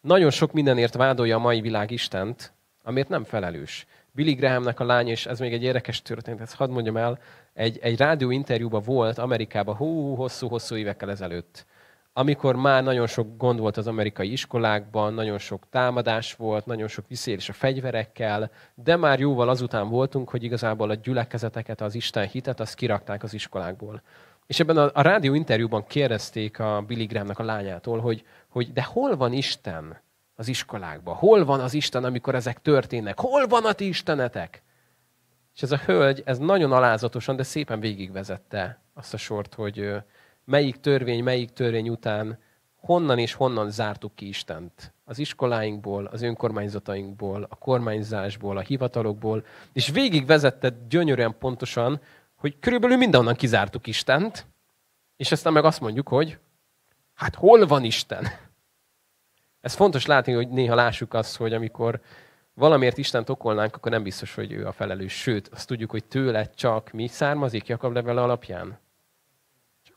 nagyon 0.00 0.30
sok 0.30 0.52
mindenért 0.52 0.94
vádolja 0.94 1.36
a 1.36 1.40
mai 1.40 1.60
világ 1.60 1.90
Istent, 1.90 2.52
amit 2.82 3.08
nem 3.08 3.24
felelős. 3.24 3.86
Billy 4.12 4.32
Grahamnek 4.32 4.80
a 4.80 4.84
lány, 4.84 5.08
és 5.08 5.26
ez 5.26 5.38
még 5.38 5.52
egy 5.52 5.62
érdekes 5.62 6.02
történet, 6.02 6.40
ezt 6.40 6.54
hadd 6.54 6.70
mondjam 6.70 6.96
el, 6.96 7.18
egy, 7.52 7.78
egy 7.82 7.96
rádió 7.96 8.30
interjúban 8.30 8.82
volt 8.82 9.18
Amerikában 9.18 9.74
hú, 9.74 10.14
hosszú-hosszú 10.14 10.76
évekkel 10.76 11.10
ezelőtt, 11.10 11.66
amikor 12.12 12.56
már 12.56 12.82
nagyon 12.82 13.06
sok 13.06 13.36
gond 13.36 13.58
volt 13.58 13.76
az 13.76 13.86
amerikai 13.86 14.32
iskolákban, 14.32 15.14
nagyon 15.14 15.38
sok 15.38 15.68
támadás 15.70 16.34
volt, 16.34 16.66
nagyon 16.66 16.88
sok 16.88 17.08
visszaélés 17.08 17.48
a 17.48 17.52
fegyverekkel, 17.52 18.50
de 18.74 18.96
már 18.96 19.20
jóval 19.20 19.48
azután 19.48 19.88
voltunk, 19.88 20.30
hogy 20.30 20.42
igazából 20.42 20.90
a 20.90 20.94
gyülekezeteket, 20.94 21.80
az 21.80 21.94
Isten 21.94 22.28
hitet, 22.28 22.60
azt 22.60 22.74
kirakták 22.74 23.22
az 23.22 23.34
iskolákból. 23.34 24.02
És 24.46 24.60
ebben 24.60 24.76
a, 24.76 24.90
a 24.94 25.02
rádió 25.02 25.34
interjúban 25.34 25.86
kérdezték 25.86 26.58
a 26.58 26.84
Billy 26.86 27.04
Grahamnak 27.04 27.38
a 27.38 27.44
lányától, 27.44 28.00
hogy, 28.00 28.24
hogy 28.48 28.72
de 28.72 28.82
hol 28.82 29.16
van 29.16 29.32
Isten 29.32 30.00
az 30.34 30.48
iskolákban? 30.48 31.14
Hol 31.14 31.44
van 31.44 31.60
az 31.60 31.74
Isten, 31.74 32.04
amikor 32.04 32.34
ezek 32.34 32.60
történnek? 32.60 33.20
Hol 33.20 33.46
van 33.46 33.64
a 33.64 33.72
ti 33.72 33.88
istenetek? 33.88 34.62
És 35.54 35.62
ez 35.62 35.72
a 35.72 35.76
hölgy, 35.76 36.22
ez 36.24 36.38
nagyon 36.38 36.72
alázatosan, 36.72 37.36
de 37.36 37.42
szépen 37.42 37.80
végigvezette 37.80 38.80
azt 38.94 39.14
a 39.14 39.16
sort, 39.16 39.54
hogy 39.54 39.94
melyik 40.44 40.76
törvény, 40.76 41.22
melyik 41.22 41.50
törvény 41.50 41.88
után 41.88 42.38
honnan 42.76 43.18
és 43.18 43.32
honnan 43.32 43.70
zártuk 43.70 44.14
ki 44.14 44.28
Istent. 44.28 44.94
Az 45.04 45.18
iskoláinkból, 45.18 46.06
az 46.06 46.22
önkormányzatainkból, 46.22 47.46
a 47.48 47.54
kormányzásból, 47.54 48.56
a 48.56 48.60
hivatalokból, 48.60 49.44
és 49.72 49.88
végigvezette 49.88 50.72
gyönyörűen 50.88 51.38
pontosan, 51.38 52.00
hogy 52.34 52.58
körülbelül 52.58 52.96
mindenhonnan 52.96 53.36
kizártuk 53.36 53.86
Istent, 53.86 54.46
és 55.16 55.32
aztán 55.32 55.52
meg 55.52 55.64
azt 55.64 55.80
mondjuk, 55.80 56.08
hogy 56.08 56.38
hát 57.14 57.34
hol 57.34 57.66
van 57.66 57.84
Isten? 57.84 58.26
Ez 59.60 59.74
fontos 59.74 60.06
látni, 60.06 60.32
hogy 60.32 60.48
néha 60.48 60.74
lássuk 60.74 61.14
azt, 61.14 61.36
hogy 61.36 61.52
amikor 61.52 62.00
valamiért 62.54 62.98
Isten 62.98 63.24
okolnánk, 63.26 63.76
akkor 63.76 63.90
nem 63.90 64.02
biztos, 64.02 64.34
hogy 64.34 64.52
ő 64.52 64.66
a 64.66 64.72
felelős. 64.72 65.12
Sőt, 65.12 65.48
azt 65.48 65.66
tudjuk, 65.66 65.90
hogy 65.90 66.04
tőle 66.04 66.50
csak 66.50 66.90
mi 66.90 67.08
származik 67.08 67.66
Jakab 67.66 67.92
levele 67.92 68.22
alapján? 68.22 68.78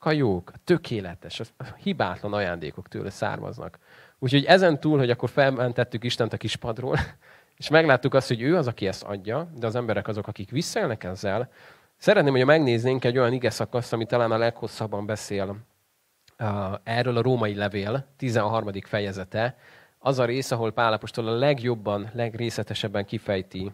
A 0.06 0.12
jók, 0.12 0.52
a 0.54 0.58
tökéletes, 0.64 1.40
a 1.40 1.64
hibátlan 1.78 2.34
ajándékok 2.34 2.88
tőle 2.88 3.10
származnak. 3.10 3.78
Úgyhogy 4.20 4.46
ezen 4.46 4.80
túl, 4.80 4.98
hogy 4.98 5.10
akkor 5.10 5.30
felmentettük 5.30 6.04
Istent 6.04 6.34
a 6.34 6.38
kispadról, 6.38 6.98
és 7.58 7.70
megláttuk 7.70 8.14
azt, 8.14 8.28
hogy 8.28 8.42
ő 8.42 8.56
az, 8.56 8.68
aki 8.68 8.88
ezt 8.88 9.04
adja, 9.04 9.50
de 9.58 9.68
az 9.68 9.76
emberek 9.76 10.08
azok, 10.08 10.28
akik 10.28 10.50
visszaélnek 10.50 11.04
ezzel, 11.04 11.50
szeretném, 11.98 12.34
hogy 12.34 12.46
megnéznénk 12.46 13.06
egy 13.06 13.18
olyan 13.18 13.34
ige 13.34 13.50
szakaszt, 13.50 13.94
ami 13.94 14.06
talán 14.06 14.32
a 14.32 14.38
leghosszabban 14.38 15.06
beszél 15.06 15.58
erről 16.84 17.18
a 17.18 17.22
római 17.22 17.56
levél 17.56 18.06
13. 18.18 18.72
fejezete, 18.84 19.58
az 20.00 20.20
a 20.20 20.26
rész, 20.26 20.52
ahol 20.52 20.72
Pálapostól 20.72 21.28
a 21.28 21.38
legjobban, 21.38 22.10
legrészletesebben 22.14 23.06
kifejti 23.06 23.72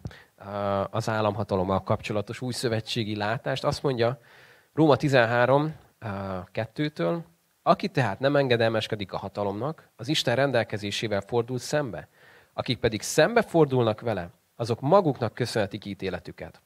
az 0.90 1.10
államhatalommal 1.10 1.84
kapcsolatos 1.84 2.42
új 2.42 2.52
szövetségi 2.52 3.16
látást. 3.16 3.64
Azt 3.64 3.84
mondja 3.84 4.20
Róma 4.74 4.96
13, 4.96 5.74
2-től, 6.02 7.22
aki 7.64 7.88
tehát 7.88 8.20
nem 8.20 8.36
engedelmeskedik 8.36 9.14
a 9.14 9.18
hatalomnak, 9.18 9.90
az 9.96 10.08
Isten 10.08 10.36
rendelkezésével 10.36 11.22
fordul 11.22 11.58
szembe, 11.58 12.08
akik 12.54 12.80
pedig 12.80 13.02
szembe 13.02 13.42
fordulnak 13.42 14.02
vele, 14.02 14.30
azok 14.56 14.80
maguknak 14.80 15.34
köszönhetik 15.34 15.86
ítéletüket. 15.86 16.62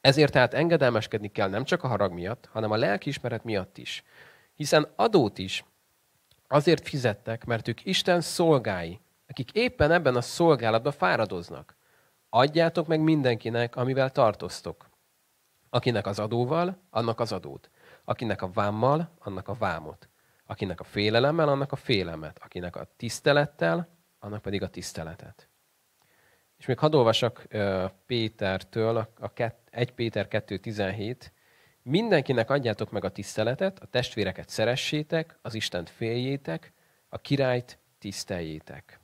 Ezért 0.00 0.32
tehát 0.32 0.54
engedelmeskedni 0.54 1.28
kell 1.28 1.48
nem 1.48 1.64
csak 1.64 1.82
a 1.82 1.88
harag 1.88 2.12
miatt, 2.12 2.48
hanem 2.52 2.70
a 2.70 2.76
lelkiismeret 2.76 3.44
miatt 3.44 3.78
is. 3.78 4.04
Hiszen 4.54 4.88
adót 4.96 5.38
is 5.38 5.64
azért 6.48 6.88
fizettek, 6.88 7.44
mert 7.44 7.68
ők 7.68 7.84
Isten 7.84 8.20
szolgái, 8.20 9.00
akik 9.28 9.52
éppen 9.52 9.90
ebben 9.90 10.16
a 10.16 10.20
szolgálatban 10.20 10.92
fáradoznak. 10.92 11.76
Adjátok 12.28 12.86
meg 12.86 13.00
mindenkinek, 13.00 13.76
amivel 13.76 14.10
tartoztok. 14.10 14.88
Akinek 15.70 16.06
az 16.06 16.18
adóval, 16.18 16.78
annak 16.90 17.20
az 17.20 17.32
adót. 17.32 17.70
Akinek 18.04 18.42
a 18.42 18.50
vámmal, 18.50 19.10
annak 19.18 19.48
a 19.48 19.54
vámot. 19.54 20.08
Akinek 20.46 20.80
a 20.80 20.84
félelemmel, 20.84 21.48
annak 21.48 21.72
a 21.72 21.76
félemet. 21.76 22.38
Akinek 22.42 22.76
a 22.76 22.86
tisztelettel, 22.96 23.88
annak 24.18 24.42
pedig 24.42 24.62
a 24.62 24.68
tiszteletet. 24.68 25.48
És 26.56 26.66
még 26.66 26.78
hadd 26.78 26.94
olvasak 26.94 27.46
Pétertől, 28.06 28.96
a 28.96 29.32
1 29.70 29.92
Péter 29.92 30.26
2.17, 30.30 31.16
Mindenkinek 31.86 32.50
adjátok 32.50 32.90
meg 32.90 33.04
a 33.04 33.10
tiszteletet, 33.10 33.78
a 33.78 33.86
testvéreket 33.86 34.48
szeressétek, 34.48 35.38
az 35.42 35.54
Istent 35.54 35.90
féljétek, 35.90 36.72
a 37.08 37.18
királyt 37.18 37.78
tiszteljétek. 37.98 39.00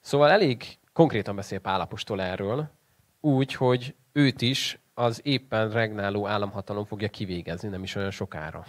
Szóval 0.00 0.30
elég 0.30 0.78
konkrétan 0.92 1.36
beszél 1.36 1.58
Pálapostól 1.58 2.22
erről, 2.22 2.70
úgy, 3.20 3.54
hogy 3.54 3.94
őt 4.12 4.40
is 4.40 4.78
az 4.94 5.20
éppen 5.24 5.70
regnáló 5.70 6.26
államhatalom 6.26 6.84
fogja 6.84 7.08
kivégezni, 7.08 7.68
nem 7.68 7.82
is 7.82 7.94
olyan 7.94 8.10
sokára. 8.10 8.64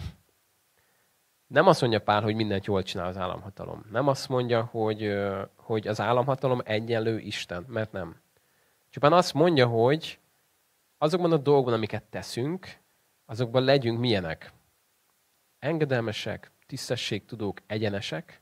Nem 1.46 1.66
azt 1.66 1.80
mondja 1.80 2.00
Pál, 2.00 2.22
hogy 2.22 2.34
mindent 2.34 2.66
jól 2.66 2.82
csinál 2.82 3.06
az 3.06 3.16
államhatalom. 3.16 3.84
Nem 3.90 4.08
azt 4.08 4.28
mondja, 4.28 4.62
hogy, 4.62 5.16
hogy 5.56 5.88
az 5.88 6.00
államhatalom 6.00 6.60
egyenlő 6.64 7.18
Isten, 7.18 7.64
mert 7.68 7.92
nem. 7.92 8.20
Csupán 8.90 9.12
azt 9.12 9.34
mondja, 9.34 9.66
hogy 9.66 10.18
azokban 10.98 11.32
a 11.32 11.36
dolgokban, 11.36 11.74
amiket 11.74 12.02
teszünk, 12.02 12.78
azokban 13.26 13.64
legyünk 13.64 13.98
milyenek. 13.98 14.52
Engedelmesek, 15.58 16.50
tisztességtudók, 16.66 17.60
egyenesek, 17.66 18.40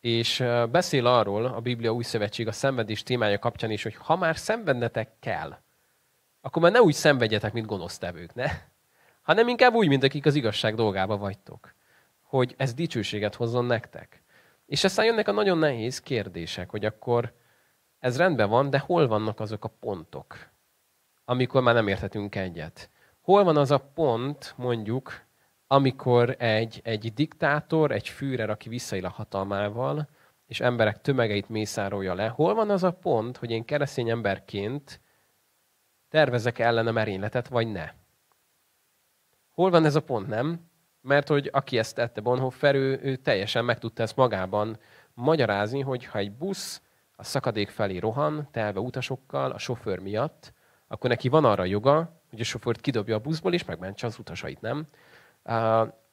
és 0.00 0.44
beszél 0.70 1.06
arról 1.06 1.44
a 1.44 1.60
Biblia 1.60 1.92
új 1.92 2.02
szövetség 2.02 2.48
a 2.48 2.52
szenvedés 2.52 3.02
témája 3.02 3.38
kapcsán 3.38 3.70
is, 3.70 3.82
hogy 3.82 3.94
ha 3.94 4.16
már 4.16 4.36
szenvednetek 4.36 5.18
kell, 5.20 5.58
akkor 6.46 6.62
már 6.62 6.72
ne 6.72 6.80
úgy 6.80 6.94
szenvedjetek, 6.94 7.52
mint 7.52 7.66
gonosztevők, 7.66 8.34
ne? 8.34 8.46
Hanem 9.22 9.48
inkább 9.48 9.74
úgy, 9.74 9.88
mint 9.88 10.02
akik 10.02 10.26
az 10.26 10.34
igazság 10.34 10.74
dolgába 10.74 11.16
vagytok. 11.16 11.74
Hogy 12.22 12.54
ez 12.56 12.74
dicsőséget 12.74 13.34
hozzon 13.34 13.64
nektek. 13.64 14.22
És 14.66 14.84
aztán 14.84 15.04
jönnek 15.04 15.28
a 15.28 15.32
nagyon 15.32 15.58
nehéz 15.58 16.00
kérdések, 16.00 16.70
hogy 16.70 16.84
akkor 16.84 17.32
ez 17.98 18.16
rendben 18.16 18.48
van, 18.48 18.70
de 18.70 18.78
hol 18.78 19.06
vannak 19.06 19.40
azok 19.40 19.64
a 19.64 19.74
pontok, 19.80 20.50
amikor 21.24 21.62
már 21.62 21.74
nem 21.74 21.88
érthetünk 21.88 22.34
egyet. 22.34 22.90
Hol 23.20 23.44
van 23.44 23.56
az 23.56 23.70
a 23.70 23.90
pont, 23.94 24.54
mondjuk, 24.56 25.24
amikor 25.66 26.36
egy, 26.38 26.80
egy 26.84 27.12
diktátor, 27.12 27.90
egy 27.90 28.08
fűrer, 28.08 28.50
aki 28.50 28.68
visszaél 28.68 29.04
a 29.04 29.10
hatalmával, 29.10 30.08
és 30.46 30.60
emberek 30.60 31.00
tömegeit 31.00 31.48
mészárolja 31.48 32.14
le, 32.14 32.26
hol 32.26 32.54
van 32.54 32.70
az 32.70 32.82
a 32.82 32.92
pont, 32.92 33.36
hogy 33.36 33.50
én 33.50 33.64
keresztény 33.64 34.10
emberként 34.10 35.00
tervezek 36.16 36.58
ellene 36.58 36.90
merényletet, 36.90 37.48
vagy 37.48 37.72
ne? 37.72 37.90
Hol 39.50 39.70
van 39.70 39.84
ez 39.84 39.94
a 39.94 40.02
pont, 40.02 40.28
nem? 40.28 40.60
Mert 41.00 41.28
hogy 41.28 41.50
aki 41.52 41.78
ezt 41.78 41.94
tette, 41.94 42.20
Bonhoeffer, 42.20 42.74
ő, 42.74 43.00
ő 43.02 43.16
teljesen 43.16 43.64
meg 43.64 43.78
tudta 43.78 44.02
ezt 44.02 44.16
magában 44.16 44.78
magyarázni, 45.14 45.80
hogy 45.80 46.04
ha 46.04 46.18
egy 46.18 46.32
busz 46.32 46.82
a 47.16 47.24
szakadék 47.24 47.68
felé 47.68 47.98
rohan, 47.98 48.48
telve 48.50 48.80
utasokkal, 48.80 49.50
a 49.50 49.58
sofőr 49.58 49.98
miatt, 49.98 50.52
akkor 50.88 51.10
neki 51.10 51.28
van 51.28 51.44
arra 51.44 51.64
joga, 51.64 52.20
hogy 52.30 52.40
a 52.40 52.44
sofőrt 52.44 52.80
kidobja 52.80 53.14
a 53.14 53.20
buszból, 53.20 53.54
és 53.54 53.64
megmentse 53.64 54.06
az 54.06 54.18
utasait, 54.18 54.60
nem? 54.60 54.86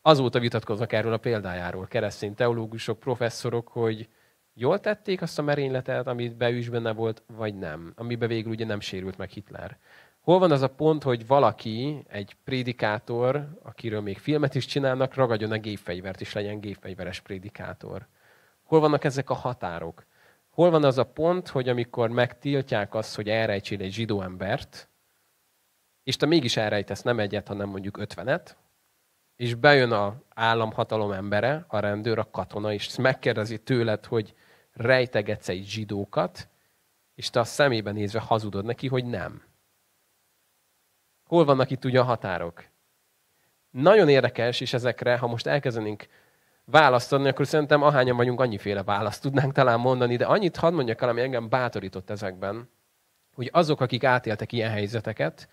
Azóta 0.01 0.39
vitatkoznak 0.39 0.93
erről 0.93 1.13
a 1.13 1.17
példájáról 1.17 1.87
keresztény 1.87 2.35
teológusok, 2.35 2.99
professzorok, 2.99 3.67
hogy 3.67 4.09
jól 4.53 4.79
tették 4.79 5.21
azt 5.21 5.39
a 5.39 5.41
merényletet, 5.41 6.07
amit 6.07 6.35
be 6.35 6.51
is 6.51 6.69
benne 6.69 6.93
volt, 6.93 7.23
vagy 7.27 7.55
nem, 7.55 7.93
amiben 7.95 8.27
végül 8.27 8.51
ugye 8.51 8.65
nem 8.65 8.79
sérült 8.79 9.17
meg 9.17 9.29
Hitler. 9.29 9.77
Hol 10.23 10.39
van 10.39 10.51
az 10.51 10.62
a 10.62 10.69
pont, 10.69 11.03
hogy 11.03 11.27
valaki, 11.27 12.03
egy 12.07 12.36
prédikátor, 12.43 13.59
akiről 13.62 14.01
még 14.01 14.17
filmet 14.17 14.55
is 14.55 14.65
csinálnak, 14.65 15.13
ragadjon 15.13 15.51
a 15.51 15.57
gépfegyvert, 15.57 16.21
és 16.21 16.33
legyen 16.33 16.59
gépfegyveres 16.59 17.19
prédikátor? 17.19 18.07
Hol 18.63 18.79
vannak 18.79 19.03
ezek 19.03 19.29
a 19.29 19.33
határok? 19.33 20.05
Hol 20.49 20.69
van 20.69 20.83
az 20.83 20.97
a 20.97 21.03
pont, 21.03 21.47
hogy 21.47 21.69
amikor 21.69 22.09
megtiltják 22.09 22.93
azt, 22.93 23.15
hogy 23.15 23.29
elrejtsél 23.29 23.81
egy 23.81 23.91
zsidó 23.91 24.21
embert, 24.21 24.89
és 26.03 26.17
te 26.17 26.25
mégis 26.25 26.57
elrejtesz 26.57 27.01
nem 27.01 27.19
egyet, 27.19 27.47
hanem 27.47 27.69
mondjuk 27.69 27.97
ötvenet, 27.97 28.57
és 29.36 29.55
bejön 29.55 29.91
a 29.91 30.21
államhatalom 30.29 31.12
embere, 31.12 31.65
a 31.67 31.79
rendőr, 31.79 32.19
a 32.19 32.29
katona, 32.31 32.73
és 32.73 32.97
megkérdezi 32.97 33.59
tőled, 33.59 34.05
hogy 34.05 34.33
rejtegetsz 34.73 35.49
egy 35.49 35.65
zsidókat, 35.65 36.47
és 37.15 37.29
te 37.29 37.39
a 37.39 37.43
szemébe 37.43 37.91
nézve 37.91 38.19
hazudod 38.19 38.65
neki, 38.65 38.88
hogy 38.88 39.05
nem. 39.05 39.51
Hol 41.23 41.45
vannak 41.45 41.69
itt 41.69 41.86
ugye 41.86 41.99
a 41.99 42.03
határok? 42.03 42.63
Nagyon 43.69 44.09
érdekes, 44.09 44.62
és 44.62 44.73
ezekre, 44.73 45.17
ha 45.17 45.27
most 45.27 45.47
elkezdenénk 45.47 46.07
választ 46.65 47.13
adni, 47.13 47.27
akkor 47.27 47.47
szerintem 47.47 47.81
ahányan 47.81 48.15
vagyunk, 48.15 48.39
annyiféle 48.39 48.83
választ 48.83 49.21
tudnánk 49.21 49.53
talán 49.53 49.79
mondani, 49.79 50.15
de 50.15 50.25
annyit 50.25 50.55
hadd 50.55 50.73
mondjak 50.73 51.01
el, 51.01 51.09
ami 51.09 51.21
engem 51.21 51.49
bátorított 51.49 52.09
ezekben, 52.09 52.69
hogy 53.33 53.49
azok, 53.51 53.81
akik 53.81 54.03
átéltek 54.03 54.51
ilyen 54.51 54.69
helyzeteket, 54.69 55.47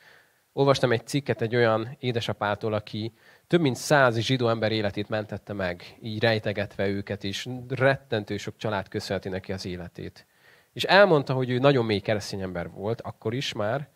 olvastam 0.53 0.93
egy 0.93 1.07
cikket 1.07 1.43
egy 1.43 1.57
olyan 1.57 1.97
édesapától, 1.99 2.73
aki 2.73 3.13
több 3.47 3.61
mint 3.61 3.77
száz 3.77 4.19
zsidó 4.19 4.49
ember 4.49 4.73
életét 4.73 5.09
mentette 5.09 5.53
meg, 5.53 5.99
így 6.03 6.21
rejtegetve 6.21 6.87
őket, 6.87 7.25
és 7.25 7.49
rettentő 7.69 8.37
sok 8.37 8.57
család 8.57 8.89
köszönheti 8.89 9.29
neki 9.29 9.53
az 9.53 9.67
életét. 9.67 10.27
És 10.73 10.85
elmondta, 10.85 11.33
hogy 11.33 11.51
ő 11.51 11.59
nagyon 11.59 11.85
mély 11.85 12.01
keresztény 12.01 12.41
ember 12.41 12.71
volt, 12.71 13.01
akkor 13.01 13.35
is 13.35 13.53
már, 13.53 13.89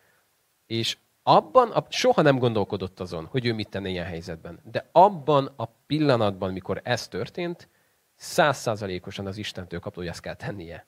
és 0.65 0.97
abban 1.27 1.71
a, 1.71 1.85
soha 1.89 2.21
nem 2.21 2.37
gondolkodott 2.37 2.99
azon, 2.99 3.25
hogy 3.25 3.45
ő 3.45 3.53
mit 3.53 3.69
tenne 3.69 3.89
ilyen 3.89 4.05
helyzetben. 4.05 4.59
De 4.63 4.89
abban 4.91 5.53
a 5.55 5.65
pillanatban, 5.65 6.53
mikor 6.53 6.81
ez 6.83 7.07
történt, 7.07 7.69
százszázalékosan 8.15 9.25
az 9.25 9.37
Istentől 9.37 9.79
kapta, 9.79 9.99
hogy 9.99 10.09
ezt 10.09 10.19
kell 10.19 10.35
tennie. 10.35 10.85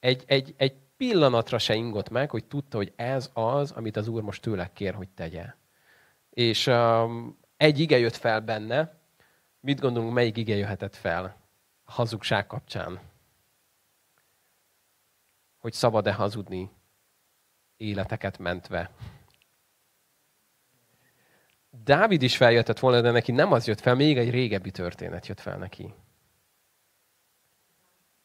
Egy, 0.00 0.24
egy, 0.26 0.54
egy 0.56 0.74
pillanatra 0.96 1.58
se 1.58 1.74
ingott 1.74 2.08
meg, 2.08 2.30
hogy 2.30 2.44
tudta, 2.44 2.76
hogy 2.76 2.92
ez 2.96 3.30
az, 3.32 3.70
amit 3.70 3.96
az 3.96 4.08
Úr 4.08 4.22
most 4.22 4.42
tőle 4.42 4.72
kér, 4.72 4.94
hogy 4.94 5.08
tegye. 5.08 5.54
És 6.30 6.66
um, 6.66 7.38
egy 7.56 7.78
ige 7.78 7.98
jött 7.98 8.16
fel 8.16 8.40
benne. 8.40 9.00
Mit 9.60 9.80
gondolunk, 9.80 10.12
melyik 10.12 10.36
ige 10.36 10.56
jöhetett 10.56 10.96
fel 10.96 11.36
a 11.84 11.92
hazugság 11.92 12.46
kapcsán? 12.46 13.00
Hogy 15.58 15.72
szabad-e 15.72 16.12
hazudni 16.12 16.70
életeket 17.76 18.38
mentve? 18.38 18.90
Dávid 21.84 22.22
is 22.22 22.36
feljöttett 22.36 22.78
volna, 22.78 23.00
de 23.00 23.10
neki 23.10 23.32
nem 23.32 23.52
az 23.52 23.66
jött 23.66 23.80
fel, 23.80 23.94
még 23.94 24.18
egy 24.18 24.30
régebbi 24.30 24.70
történet 24.70 25.26
jött 25.26 25.40
fel 25.40 25.56
neki. 25.56 25.94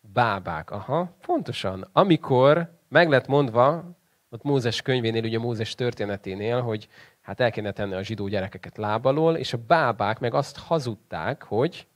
Bábák, 0.02 0.72
aha, 0.72 1.15
pontosan. 1.22 1.89
Amikor 1.91 2.80
meg 2.89 3.10
lett 3.10 3.28
mondva, 3.28 3.98
ott 4.30 4.43
Mózes 4.43 4.82
könyvénél, 4.82 5.24
ugye 5.24 5.39
Mózes 5.39 5.76
történeténél, 5.76 6.62
hogy 6.62 6.88
hát 7.22 7.39
el 7.39 7.52
kéne 7.52 7.72
tenni 7.72 7.93
a 7.93 8.04
zsidó 8.04 8.28
gyerekeket 8.28 8.78
lábalól, 8.78 9.36
és 9.36 9.54
a 9.54 9.63
bábák 9.67 10.20
meg 10.20 10.34
azt 10.34 10.58
hazudták, 10.58 11.43
hogy 11.43 11.88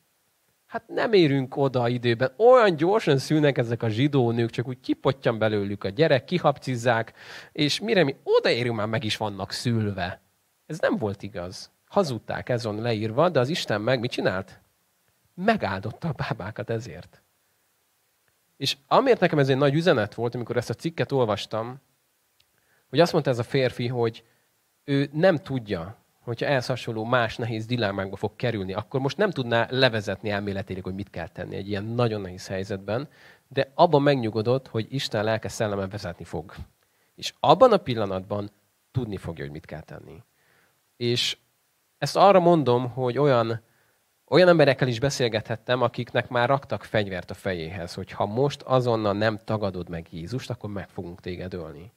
hát 0.65 0.87
nem 0.87 1.13
érünk 1.13 1.57
oda 1.57 1.87
időben, 1.87 2.33
olyan 2.37 2.75
gyorsan 2.75 3.17
szülnek 3.17 3.57
ezek 3.57 3.83
a 3.83 3.89
zsidó 3.89 4.31
nők, 4.31 4.49
csak 4.49 4.67
úgy 4.67 4.79
kipottyan 4.79 5.37
belőlük 5.37 5.83
a 5.83 5.89
gyerek, 5.89 6.25
kihapcizzák, 6.25 7.13
és 7.51 7.79
mire 7.79 8.03
mi 8.03 8.15
odaérünk, 8.23 8.75
már 8.75 8.87
meg 8.87 9.03
is 9.03 9.17
vannak 9.17 9.51
szülve. 9.51 10.21
Ez 10.71 10.79
nem 10.79 10.97
volt 10.97 11.23
igaz. 11.23 11.71
Hazudták 11.87 12.49
ezon 12.49 12.81
leírva, 12.81 13.29
de 13.29 13.39
az 13.39 13.49
Isten 13.49 13.81
meg 13.81 13.99
mit 13.99 14.11
csinált? 14.11 14.59
Megáldotta 15.33 16.07
a 16.07 16.11
bábákat 16.11 16.69
ezért. 16.69 17.21
És 18.57 18.77
amiért 18.87 19.19
nekem 19.19 19.39
ez 19.39 19.49
egy 19.49 19.57
nagy 19.57 19.73
üzenet 19.73 20.13
volt, 20.13 20.35
amikor 20.35 20.57
ezt 20.57 20.69
a 20.69 20.73
cikket 20.73 21.11
olvastam, 21.11 21.81
hogy 22.89 22.99
azt 22.99 23.11
mondta 23.11 23.29
ez 23.29 23.39
a 23.39 23.43
férfi, 23.43 23.87
hogy 23.87 24.23
ő 24.83 25.09
nem 25.13 25.37
tudja, 25.37 25.95
hogyha 26.19 26.45
ehhez 26.45 26.65
hasonló 26.65 27.03
más 27.03 27.35
nehéz 27.35 27.65
dilemmákba 27.65 28.15
fog 28.15 28.35
kerülni, 28.35 28.73
akkor 28.73 28.99
most 28.99 29.17
nem 29.17 29.31
tudná 29.31 29.67
levezetni 29.69 30.29
elméletileg, 30.29 30.83
hogy 30.83 30.95
mit 30.95 31.09
kell 31.09 31.27
tenni 31.27 31.55
egy 31.55 31.67
ilyen 31.67 31.83
nagyon 31.83 32.21
nehéz 32.21 32.47
helyzetben, 32.47 33.09
de 33.47 33.71
abban 33.75 34.01
megnyugodott, 34.01 34.67
hogy 34.67 34.87
Isten 34.89 35.23
lelke 35.23 35.47
szelleme 35.47 35.87
vezetni 35.87 36.23
fog. 36.23 36.53
És 37.15 37.33
abban 37.39 37.71
a 37.71 37.77
pillanatban 37.77 38.51
tudni 38.91 39.17
fogja, 39.17 39.43
hogy 39.43 39.53
mit 39.53 39.65
kell 39.65 39.81
tenni. 39.81 40.23
És 41.01 41.37
ezt 41.97 42.15
arra 42.15 42.39
mondom, 42.39 42.89
hogy 42.89 43.17
olyan, 43.17 43.61
olyan 44.27 44.47
emberekkel 44.47 44.87
is 44.87 44.99
beszélgethettem, 44.99 45.81
akiknek 45.81 46.29
már 46.29 46.49
raktak 46.49 46.83
fegyvert 46.83 47.29
a 47.29 47.33
fejéhez, 47.33 47.93
hogy 47.93 48.11
ha 48.11 48.25
most 48.25 48.61
azonnal 48.61 49.13
nem 49.13 49.39
tagadod 49.43 49.89
meg 49.89 50.07
Jézust, 50.11 50.49
akkor 50.49 50.69
meg 50.69 50.89
fogunk 50.89 51.19
téged 51.19 51.53
ölni. 51.53 51.91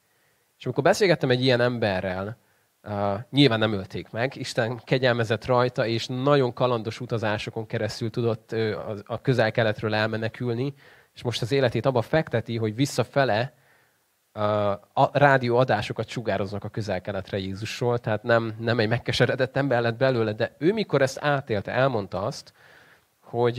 És 0.59 0.65
amikor 0.65 0.83
beszélgettem 0.83 1.31
egy 1.31 1.43
ilyen 1.43 1.61
emberrel, 1.61 2.37
uh, 2.83 3.15
nyilván 3.31 3.59
nem 3.59 3.73
ölték 3.73 4.11
meg, 4.11 4.37
Isten 4.37 4.81
kegyelmezett 4.85 5.45
rajta, 5.45 5.87
és 5.87 6.07
nagyon 6.07 6.53
kalandos 6.53 7.01
utazásokon 7.01 7.67
keresztül 7.67 8.11
tudott 8.11 8.53
uh, 8.53 8.99
a 9.05 9.21
közel-keletről 9.21 9.95
elmenekülni, 9.95 10.75
és 11.15 11.23
most 11.23 11.43
az 11.43 11.53
életét 11.53 11.87
abba 11.87 12.03
fekteti, 12.03 12.57
hogy 12.57 12.75
visszafele 12.75 13.55
a 14.93 15.11
rádióadásokat 15.13 16.09
sugároznak 16.09 16.65
a 16.65 16.69
közel-keletre 16.69 17.39
Jézusról, 17.39 17.99
tehát 17.99 18.23
nem, 18.23 18.57
nem 18.59 18.79
egy 18.79 18.89
megkeseredett 18.89 19.57
ember 19.57 19.83
lett 19.83 19.97
belőle, 19.97 20.33
de 20.33 20.55
ő 20.59 20.73
mikor 20.73 21.03
ezt 21.03 21.19
átélte, 21.21 21.73
elmondta 21.73 22.23
azt, 22.23 22.53
hogy 23.21 23.59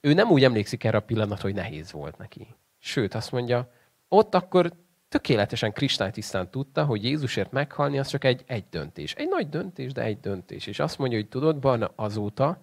ő 0.00 0.12
nem 0.12 0.30
úgy 0.30 0.44
emlékszik 0.44 0.84
erre 0.84 0.96
a 0.96 1.00
pillanat, 1.00 1.40
hogy 1.40 1.54
nehéz 1.54 1.92
volt 1.92 2.18
neki. 2.18 2.54
Sőt, 2.78 3.14
azt 3.14 3.32
mondja, 3.32 3.70
ott 4.08 4.34
akkor 4.34 4.72
tökéletesen 5.08 5.72
kristálytisztán 5.72 6.50
tudta, 6.50 6.84
hogy 6.84 7.04
Jézusért 7.04 7.52
meghalni 7.52 7.98
az 7.98 8.08
csak 8.08 8.24
egy, 8.24 8.42
egy 8.46 8.64
döntés. 8.70 9.14
Egy 9.14 9.28
nagy 9.28 9.48
döntés, 9.48 9.92
de 9.92 10.02
egy 10.02 10.20
döntés. 10.20 10.66
És 10.66 10.78
azt 10.78 10.98
mondja, 10.98 11.18
hogy 11.18 11.28
tudod, 11.28 11.58
Barna, 11.58 11.92
azóta, 11.94 12.60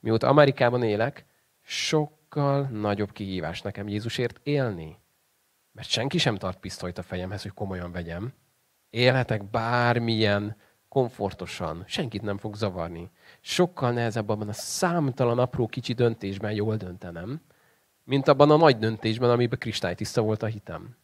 mióta 0.00 0.28
Amerikában 0.28 0.82
élek, 0.82 1.24
sokkal 1.62 2.62
nagyobb 2.62 3.12
kihívás 3.12 3.62
nekem 3.62 3.88
Jézusért 3.88 4.40
élni. 4.42 4.98
Mert 5.76 5.88
senki 5.88 6.18
sem 6.18 6.36
tart 6.36 6.58
pisztolyt 6.58 6.98
a 6.98 7.02
fejemhez, 7.02 7.42
hogy 7.42 7.52
komolyan 7.52 7.92
vegyem. 7.92 8.32
Élhetek 8.90 9.50
bármilyen 9.50 10.56
komfortosan, 10.88 11.84
senkit 11.86 12.22
nem 12.22 12.38
fog 12.38 12.54
zavarni. 12.54 13.10
Sokkal 13.40 13.92
nehezebb 13.92 14.28
abban 14.28 14.48
a 14.48 14.52
számtalan 14.52 15.38
apró 15.38 15.66
kicsi 15.66 15.92
döntésben 15.92 16.52
jól 16.52 16.76
döntenem, 16.76 17.40
mint 18.04 18.28
abban 18.28 18.50
a 18.50 18.56
nagy 18.56 18.78
döntésben, 18.78 19.30
amiben 19.30 19.58
kristálytiszta 19.58 20.22
volt 20.22 20.42
a 20.42 20.46
hitem. 20.46 20.96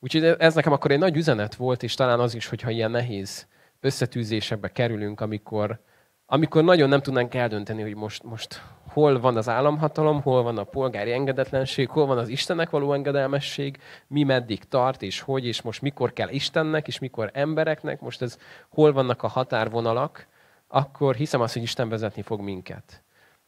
Úgyhogy 0.00 0.24
ez 0.24 0.54
nekem 0.54 0.72
akkor 0.72 0.90
egy 0.90 0.98
nagy 0.98 1.16
üzenet 1.16 1.54
volt, 1.54 1.82
és 1.82 1.94
talán 1.94 2.20
az 2.20 2.34
is, 2.34 2.46
hogyha 2.46 2.70
ilyen 2.70 2.90
nehéz 2.90 3.46
összetűzésekbe 3.80 4.72
kerülünk, 4.72 5.20
amikor, 5.20 5.80
amikor 6.26 6.64
nagyon 6.64 6.88
nem 6.88 7.02
tudnánk 7.02 7.34
eldönteni, 7.34 7.82
hogy 7.82 7.94
most, 7.94 8.22
most 8.22 8.62
hol 8.92 9.20
van 9.20 9.36
az 9.36 9.48
államhatalom, 9.48 10.22
hol 10.22 10.42
van 10.42 10.58
a 10.58 10.64
polgári 10.64 11.12
engedetlenség, 11.12 11.88
hol 11.88 12.06
van 12.06 12.18
az 12.18 12.28
Istennek 12.28 12.70
való 12.70 12.92
engedelmesség, 12.92 13.78
mi 14.06 14.22
meddig 14.22 14.64
tart, 14.64 15.02
és 15.02 15.20
hogy, 15.20 15.46
és 15.46 15.62
most 15.62 15.82
mikor 15.82 16.12
kell 16.12 16.28
Istennek, 16.28 16.86
és 16.86 16.98
mikor 16.98 17.30
embereknek, 17.34 18.00
most 18.00 18.22
ez 18.22 18.38
hol 18.68 18.92
vannak 18.92 19.22
a 19.22 19.28
határvonalak, 19.28 20.26
akkor 20.68 21.14
hiszem 21.14 21.40
azt, 21.40 21.52
hogy 21.52 21.62
Isten 21.62 21.88
vezetni 21.88 22.22
fog 22.22 22.40
minket. 22.40 23.02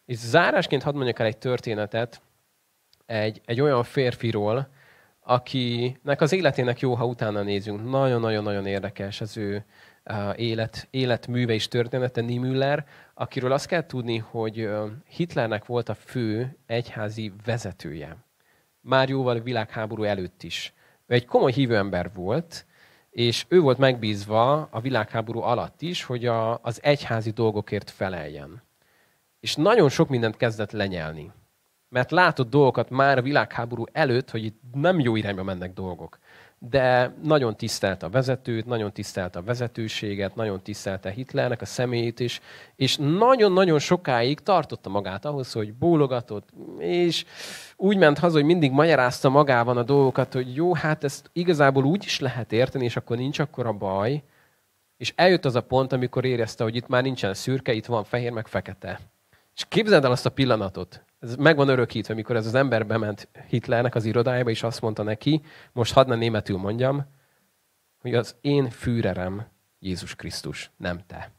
És 0.04 0.16
zárásként 0.16 0.83
hadd 0.83 0.94
mondjak 0.94 1.18
el 1.18 1.26
egy 1.26 1.38
történetet 1.38 2.20
egy, 3.07 3.40
egy 3.44 3.61
olyan 3.61 3.83
férfiról, 3.83 4.68
akinek 5.20 6.20
az 6.20 6.33
életének 6.33 6.80
jó, 6.80 6.94
ha 6.94 7.07
utána 7.07 7.42
nézünk. 7.42 7.90
Nagyon-nagyon-nagyon 7.90 8.66
érdekes 8.66 9.20
az 9.20 9.37
ő 9.37 9.64
élet, 10.37 10.88
életműve 10.90 11.53
és 11.53 11.69
története, 11.69 12.21
Niemüller, 12.21 12.87
akiről 13.14 13.53
azt 13.53 13.67
kell 13.67 13.87
tudni, 13.87 14.19
hogy 14.19 14.69
Hitlernek 15.09 15.67
volt 15.67 15.88
a 15.88 15.95
fő 15.95 16.57
egyházi 16.67 17.33
vezetője. 17.45 18.17
Már 18.81 19.09
jóval 19.09 19.40
világháború 19.40 20.03
előtt 20.03 20.43
is. 20.43 20.73
Ő 21.07 21.14
egy 21.14 21.27
komoly 21.27 21.53
hívő 21.53 21.77
ember 21.77 22.11
volt, 22.14 22.67
és 23.11 23.45
ő 23.49 23.61
volt 23.61 23.79
megbízva 23.79 24.69
a 24.71 24.81
világháború 24.81 25.40
alatt 25.40 25.83
is, 25.83 26.03
hogy 26.05 26.27
a, 26.27 26.59
az 26.62 26.83
egyházi 26.83 27.31
dolgokért 27.31 27.90
feleljen. 27.90 28.62
És 29.40 29.55
nagyon 29.55 29.88
sok 29.88 30.09
mindent 30.09 30.37
kezdett 30.37 30.71
lenyelni. 30.71 31.33
Mert 31.88 32.11
látott 32.11 32.51
dolgokat 32.51 32.90
már 32.90 33.19
a 33.19 33.23
világháború 33.23 33.85
előtt, 33.93 34.31
hogy 34.31 34.45
itt 34.45 34.61
nem 34.73 35.01
jó 35.01 35.17
irányba 35.17 35.43
mennek 35.43 35.73
dolgok 35.73 36.19
de 36.70 37.14
nagyon 37.22 37.57
tisztelte 37.57 38.07
a 38.07 38.09
vezetőt, 38.09 38.66
nagyon 38.66 38.92
tisztelte 38.92 39.38
a 39.38 39.42
vezetőséget, 39.42 40.35
nagyon 40.35 40.62
tisztelte 40.62 41.11
Hitlernek 41.11 41.61
a 41.61 41.64
személyét 41.64 42.20
is, 42.20 42.40
és 42.77 42.96
nagyon-nagyon 42.96 43.79
sokáig 43.79 44.40
tartotta 44.40 44.88
magát 44.88 45.24
ahhoz, 45.24 45.53
hogy 45.53 45.74
bólogatott, 45.74 46.48
és 46.79 47.24
úgy 47.77 47.96
ment 47.96 48.18
haza, 48.18 48.35
hogy 48.35 48.44
mindig 48.44 48.70
magyarázta 48.70 49.29
magában 49.29 49.77
a 49.77 49.83
dolgokat, 49.83 50.33
hogy 50.33 50.55
jó, 50.55 50.74
hát 50.74 51.05
ezt 51.05 51.31
igazából 51.33 51.85
úgy 51.85 52.05
is 52.05 52.20
lehet 52.20 52.53
érteni, 52.53 52.85
és 52.85 52.96
akkor 52.96 53.16
nincs 53.16 53.38
akkor 53.38 53.66
a 53.66 53.72
baj. 53.72 54.22
És 54.96 55.12
eljött 55.16 55.44
az 55.44 55.55
a 55.55 55.61
pont, 55.61 55.92
amikor 55.92 56.24
érezte, 56.24 56.64
hogy 56.64 56.77
itt 56.77 56.88
már 56.88 57.03
nincsen 57.03 57.35
szürke, 57.35 57.72
itt 57.72 57.87
van 57.87 58.05
fehér 58.05 58.31
meg 58.31 58.46
fekete. 58.46 59.00
És 59.55 59.64
képzeld 59.68 60.05
el 60.05 60.11
azt 60.11 60.27
a 60.27 60.31
pillanatot, 60.31 61.05
ez 61.25 61.37
meg 61.37 61.57
van 61.57 61.69
örökítve, 61.69 62.15
mikor 62.15 62.37
ez 62.37 62.47
az 62.47 62.55
ember 62.55 62.87
bement 62.87 63.29
Hitlernek 63.49 63.95
az 63.95 64.05
irodájába, 64.05 64.51
és 64.51 64.63
azt 64.63 64.81
mondta 64.81 65.03
neki, 65.03 65.43
most 65.73 65.93
hadd 65.93 66.09
ne 66.09 66.15
németül 66.15 66.57
mondjam, 66.57 67.05
hogy 68.01 68.15
az 68.15 68.37
én 68.41 68.71
fűrerem 68.71 69.47
Jézus 69.79 70.15
Krisztus, 70.15 70.71
nem 70.77 71.01
te. 71.07 71.31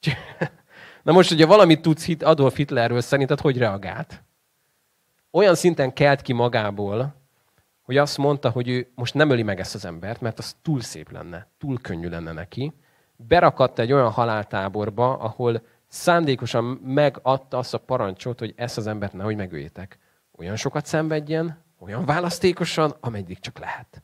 Na 1.02 1.12
most, 1.12 1.28
hogyha 1.28 1.46
valamit 1.46 1.82
tudsz 1.82 2.08
Adolf 2.20 2.56
Hitlerről, 2.56 3.00
szerinted 3.00 3.40
hogy 3.40 3.58
reagált? 3.58 4.22
Olyan 5.30 5.54
szinten 5.54 5.92
kelt 5.92 6.22
ki 6.22 6.32
magából, 6.32 7.14
hogy 7.82 7.96
azt 7.96 8.18
mondta, 8.18 8.50
hogy 8.50 8.68
ő 8.68 8.90
most 8.94 9.14
nem 9.14 9.30
öli 9.30 9.42
meg 9.42 9.60
ezt 9.60 9.74
az 9.74 9.84
embert, 9.84 10.20
mert 10.20 10.38
az 10.38 10.56
túl 10.62 10.80
szép 10.80 11.10
lenne, 11.10 11.46
túl 11.58 11.78
könnyű 11.80 12.08
lenne 12.08 12.32
neki. 12.32 12.72
Berakadt 13.16 13.78
egy 13.78 13.92
olyan 13.92 14.10
haláltáborba, 14.10 15.18
ahol 15.18 15.62
szándékosan 15.90 16.64
megadta 16.84 17.58
azt 17.58 17.74
a 17.74 17.78
parancsot, 17.78 18.38
hogy 18.38 18.52
ezt 18.56 18.76
az 18.76 18.86
embert 18.86 19.12
nehogy 19.12 19.36
megöljétek. 19.36 19.98
Olyan 20.38 20.56
sokat 20.56 20.86
szenvedjen, 20.86 21.64
olyan 21.78 22.04
választékosan, 22.04 22.94
ameddig 23.00 23.38
csak 23.38 23.58
lehet. 23.58 24.02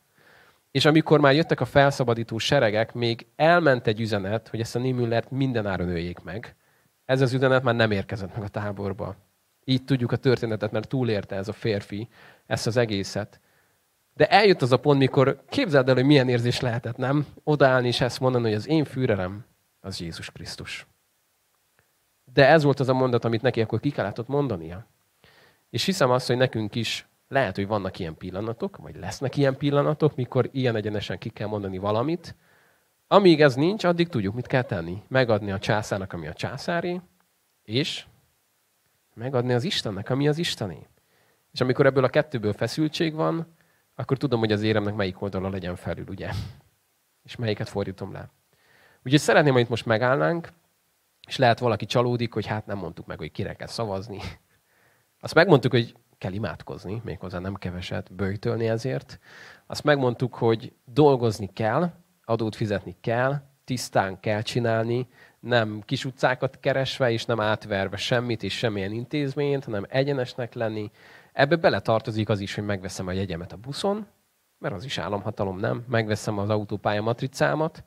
És 0.71 0.85
amikor 0.85 1.19
már 1.19 1.33
jöttek 1.33 1.61
a 1.61 1.65
felszabadító 1.65 2.37
seregek, 2.37 2.93
még 2.93 3.27
elment 3.35 3.87
egy 3.87 4.01
üzenet, 4.01 4.47
hogy 4.47 4.59
ezt 4.59 4.75
a 4.75 4.79
Niemüllert 4.79 5.31
minden 5.31 5.67
áron 5.67 5.89
öljék 5.89 6.19
meg. 6.19 6.55
Ez 7.05 7.21
az 7.21 7.33
üzenet 7.33 7.63
már 7.63 7.75
nem 7.75 7.91
érkezett 7.91 8.35
meg 8.35 8.43
a 8.43 8.47
táborba. 8.47 9.15
Így 9.63 9.85
tudjuk 9.85 10.11
a 10.11 10.15
történetet, 10.15 10.71
mert 10.71 10.87
túlérte 10.87 11.35
ez 11.35 11.47
a 11.47 11.53
férfi 11.53 12.07
ezt 12.45 12.67
az 12.67 12.77
egészet. 12.77 13.39
De 14.13 14.27
eljött 14.27 14.61
az 14.61 14.71
a 14.71 14.77
pont, 14.77 14.99
mikor 14.99 15.43
képzeld 15.49 15.89
el, 15.89 15.95
hogy 15.95 16.05
milyen 16.05 16.29
érzés 16.29 16.59
lehetett, 16.59 16.97
nem? 16.97 17.25
Odaállni 17.43 17.87
és 17.87 18.01
ezt 18.01 18.19
mondani, 18.19 18.43
hogy 18.43 18.53
az 18.53 18.67
én 18.67 18.85
fűrerem 18.85 19.45
az 19.79 19.99
Jézus 19.99 20.31
Krisztus. 20.31 20.87
De 22.37 22.47
ez 22.47 22.63
volt 22.63 22.79
az 22.79 22.89
a 22.89 22.93
mondat, 22.93 23.25
amit 23.25 23.41
neki 23.41 23.61
akkor 23.61 23.79
ki 23.79 23.91
kellett 23.91 24.27
mondania. 24.27 24.85
És 25.69 25.85
hiszem 25.85 26.09
azt, 26.09 26.27
hogy 26.27 26.37
nekünk 26.37 26.75
is 26.75 27.07
lehet, 27.27 27.55
hogy 27.55 27.67
vannak 27.67 27.99
ilyen 27.99 28.17
pillanatok, 28.17 28.77
vagy 28.77 28.95
lesznek 28.95 29.37
ilyen 29.37 29.57
pillanatok, 29.57 30.15
mikor 30.15 30.49
ilyen 30.51 30.75
egyenesen 30.75 31.17
ki 31.17 31.29
kell 31.29 31.47
mondani 31.47 31.77
valamit. 31.77 32.35
Amíg 33.07 33.41
ez 33.41 33.55
nincs, 33.55 33.83
addig 33.83 34.07
tudjuk, 34.07 34.35
mit 34.35 34.47
kell 34.47 34.61
tenni. 34.61 35.03
Megadni 35.07 35.51
a 35.51 35.59
császárnak, 35.59 36.13
ami 36.13 36.27
a 36.27 36.33
császári, 36.33 37.01
és 37.63 38.05
megadni 39.13 39.53
az 39.53 39.63
Istennek, 39.63 40.09
ami 40.09 40.27
az 40.27 40.37
Istené. 40.37 40.87
És 41.51 41.61
amikor 41.61 41.85
ebből 41.85 42.03
a 42.03 42.09
kettőből 42.09 42.53
feszültség 42.53 43.13
van, 43.13 43.55
akkor 43.95 44.17
tudom, 44.17 44.39
hogy 44.39 44.51
az 44.51 44.61
éremnek 44.61 44.95
melyik 44.95 45.21
oldala 45.21 45.49
legyen 45.49 45.75
felül, 45.75 46.05
ugye? 46.07 46.29
És 47.23 47.35
melyiket 47.35 47.69
fordítom 47.69 48.11
le. 48.11 48.29
Úgyhogy 49.03 49.19
szeretném, 49.21 49.53
hogy 49.53 49.61
itt 49.61 49.69
most 49.69 49.85
megállnánk, 49.85 50.49
és 51.27 51.37
lehet 51.37 51.59
valaki 51.59 51.85
csalódik, 51.85 52.33
hogy 52.33 52.45
hát 52.45 52.65
nem 52.65 52.77
mondtuk 52.77 53.05
meg, 53.05 53.17
hogy 53.17 53.31
kire 53.31 53.53
kell 53.53 53.67
szavazni. 53.67 54.19
Azt 55.19 55.33
megmondtuk, 55.33 55.71
hogy 55.71 55.95
kell 56.17 56.33
imádkozni, 56.33 57.01
méghozzá 57.05 57.39
nem 57.39 57.55
keveset, 57.55 58.13
bőjtölni 58.13 58.67
ezért. 58.67 59.19
Azt 59.67 59.83
megmondtuk, 59.83 60.35
hogy 60.35 60.73
dolgozni 60.85 61.49
kell, 61.53 61.91
adót 62.23 62.55
fizetni 62.55 62.95
kell, 63.01 63.41
tisztán 63.63 64.19
kell 64.19 64.41
csinálni, 64.41 65.07
nem 65.39 65.81
kis 65.85 66.05
utcákat 66.05 66.59
keresve, 66.59 67.11
és 67.11 67.25
nem 67.25 67.39
átverve 67.39 67.97
semmit 67.97 68.43
és 68.43 68.57
semmilyen 68.57 68.91
intézményt, 68.91 69.65
hanem 69.65 69.85
egyenesnek 69.89 70.53
lenni. 70.53 70.91
Ebbe 71.33 71.55
beletartozik 71.55 72.29
az 72.29 72.39
is, 72.39 72.55
hogy 72.55 72.65
megveszem 72.65 73.07
a 73.07 73.11
jegyemet 73.11 73.51
a 73.51 73.57
buszon, 73.57 74.07
mert 74.57 74.73
az 74.73 74.85
is 74.85 74.97
államhatalom, 74.97 75.59
nem? 75.59 75.85
Megveszem 75.87 76.37
az 76.37 76.49
autópálya 76.49 77.01
matricámat, 77.01 77.83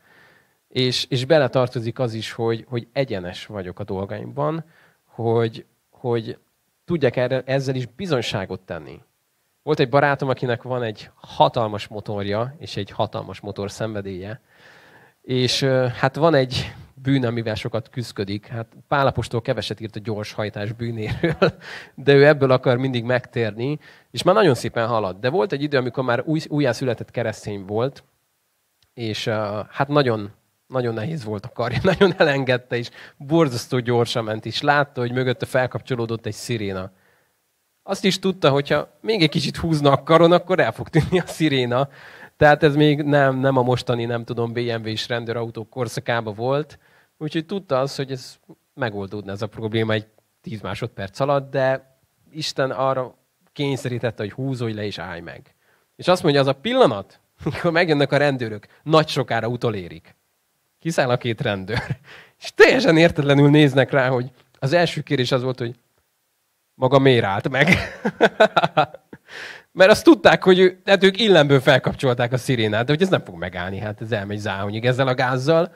és, 0.73 1.07
és 1.09 1.25
beletartozik 1.25 1.99
az 1.99 2.15
is, 2.15 2.33
hogy, 2.33 2.65
hogy 2.69 2.89
egyenes 2.93 3.47
vagyok 3.47 3.79
a 3.79 3.85
dolgaimban, 3.85 4.65
hogy, 5.05 5.65
hogy 5.91 6.39
tudjak 6.85 7.17
erre, 7.17 7.43
ezzel 7.47 7.75
is 7.75 7.87
bizonyságot 7.87 8.61
tenni. 8.61 9.01
Volt 9.63 9.81
egy 9.81 9.89
barátom, 9.89 10.29
akinek 10.29 10.63
van 10.63 10.83
egy 10.83 11.11
hatalmas 11.15 11.87
motorja, 11.87 12.55
és 12.59 12.77
egy 12.77 12.91
hatalmas 12.91 13.41
motor 13.41 13.71
szenvedélye, 13.71 14.41
és 15.23 15.63
hát 15.95 16.17
van 16.17 16.35
egy 16.35 16.75
bűn, 16.95 17.25
amivel 17.25 17.55
sokat 17.55 17.89
küzdik. 17.89 18.47
Hát 18.47 18.67
Pálapostól 18.89 19.43
keveset 19.43 19.81
írt 19.81 19.97
a 19.97 20.01
gyors 20.03 20.33
hajtás 20.33 20.73
bűnéről, 20.73 21.55
de 21.95 22.15
ő 22.15 22.27
ebből 22.27 22.51
akar 22.51 22.77
mindig 22.77 23.05
megtérni, 23.05 23.79
és 24.11 24.23
már 24.23 24.35
nagyon 24.35 24.55
szépen 24.55 24.87
halad. 24.87 25.17
De 25.21 25.29
volt 25.29 25.53
egy 25.53 25.63
idő, 25.63 25.77
amikor 25.79 26.05
már 26.05 26.23
új, 26.25 26.41
újjászületett 26.49 27.11
keresztény 27.11 27.65
volt, 27.65 28.05
és 28.95 29.29
hát 29.69 29.89
nagyon 29.89 30.31
nagyon 30.71 30.95
nehéz 30.95 31.25
volt 31.25 31.45
a 31.45 31.53
karja, 31.53 31.79
nagyon 31.97 32.15
elengedte, 32.17 32.77
és 32.77 32.91
borzasztó 33.17 33.79
gyorsan 33.79 34.25
ment, 34.25 34.47
és 34.47 34.61
látta, 34.61 35.01
hogy 35.01 35.13
mögötte 35.13 35.47
felkapcsolódott 35.47 36.27
egy 36.27 36.35
sziréna. 36.35 36.91
Azt 37.83 38.05
is 38.05 38.19
tudta, 38.19 38.51
hogyha 38.51 38.99
még 39.01 39.23
egy 39.23 39.29
kicsit 39.29 39.57
húzna 39.57 39.93
a 39.93 40.03
karon, 40.03 40.33
akkor 40.33 40.61
el 40.61 40.73
fog 40.73 40.89
tűnni 40.89 41.19
a 41.19 41.27
sziréna. 41.27 41.89
Tehát 42.37 42.63
ez 42.63 42.75
még 42.75 43.03
nem, 43.03 43.37
nem 43.37 43.57
a 43.57 43.63
mostani, 43.63 44.05
nem 44.05 44.25
tudom, 44.25 44.53
BMW 44.53 44.87
és 44.87 45.09
rendőrautók 45.09 45.71
korszakában 45.71 46.35
volt. 46.35 46.79
Úgyhogy 47.19 47.47
tudta 47.47 47.79
az, 47.79 47.97
hogy 47.97 48.11
ez 48.11 48.39
megoldódna 48.75 49.33
ez 49.33 49.43
a 49.43 49.47
probléma 49.47 49.93
egy 49.93 50.07
tíz 50.41 50.61
másodperc 50.61 51.21
alatt, 51.21 51.51
de 51.51 51.99
Isten 52.31 52.71
arra 52.71 53.15
kényszerítette, 53.53 54.23
hogy 54.23 54.33
húzolj 54.33 54.73
le 54.73 54.85
és 54.85 54.99
állj 54.99 55.21
meg. 55.21 55.55
És 55.97 56.09
azt 56.09 56.23
mondja, 56.23 56.41
az 56.41 56.47
a 56.47 56.53
pillanat, 56.53 57.21
amikor 57.45 57.71
megjönnek 57.71 58.13
a 58.13 58.17
rendőrök, 58.17 58.67
nagy 58.83 59.09
sokára 59.09 59.49
utolérik. 59.49 60.15
Kiszáll 60.81 61.11
a 61.11 61.17
két 61.17 61.41
rendőr. 61.41 61.83
És 62.43 62.53
teljesen 62.55 62.97
értetlenül 62.97 63.51
néznek 63.51 63.91
rá, 63.91 64.09
hogy 64.09 64.31
az 64.59 64.73
első 64.73 65.01
kérés 65.01 65.33
az 65.33 65.43
volt, 65.43 65.59
hogy 65.59 65.75
maga 66.75 66.99
miért 66.99 67.25
állt 67.25 67.49
meg? 67.49 67.69
Mert 69.73 69.91
azt 69.91 70.05
tudták, 70.05 70.43
hogy 70.43 70.59
ő, 70.59 70.81
tehát 70.85 71.05
ők 71.05 71.21
illemből 71.21 71.61
felkapcsolták 71.61 72.33
a 72.33 72.37
szirénát, 72.37 72.85
de 72.85 72.93
hogy 72.93 73.03
ez 73.03 73.09
nem 73.09 73.25
fog 73.25 73.39
megállni, 73.39 73.79
hát 73.79 74.01
ez 74.01 74.13
elmegy 74.13 74.39
záhonyig 74.39 74.87
ezzel 74.87 75.07
a 75.07 75.15
gázzal. 75.15 75.73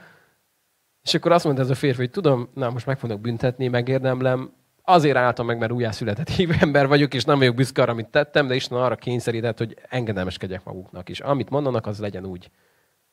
És 1.03 1.15
akkor 1.15 1.33
azt 1.33 1.45
mondta 1.45 1.63
ez 1.63 1.71
a 1.71 1.75
férfi, 1.75 2.01
hogy 2.01 2.11
tudom, 2.11 2.49
na 2.55 2.71
most 2.71 2.87
meg 2.87 2.99
fognak 2.99 3.21
büntetni, 3.21 3.69
megérdemlem, 3.69 4.53
azért 4.83 5.17
álltam 5.17 5.47
meg, 5.47 5.59
mert 5.59 5.73
újjászületett 5.73 6.29
hívő 6.29 6.55
ember 6.61 6.87
vagyok, 6.87 7.15
és 7.15 7.25
nem 7.25 7.39
vagyok 7.39 7.55
büszke 7.55 7.83
arra, 7.83 7.93
amit 7.93 8.09
tettem, 8.09 8.47
de 8.47 8.55
Isten 8.55 8.79
arra 8.79 8.97
kényszerített, 8.97 9.59
hogy 9.59 9.77
engedelmeskedjek 9.89 10.65
maguknak 10.65 11.09
is. 11.09 11.21
Amit 11.21 11.51
mondanak, 11.51 11.87
az 11.87 11.99
legyen 11.99 12.25
úgy. 12.25 12.51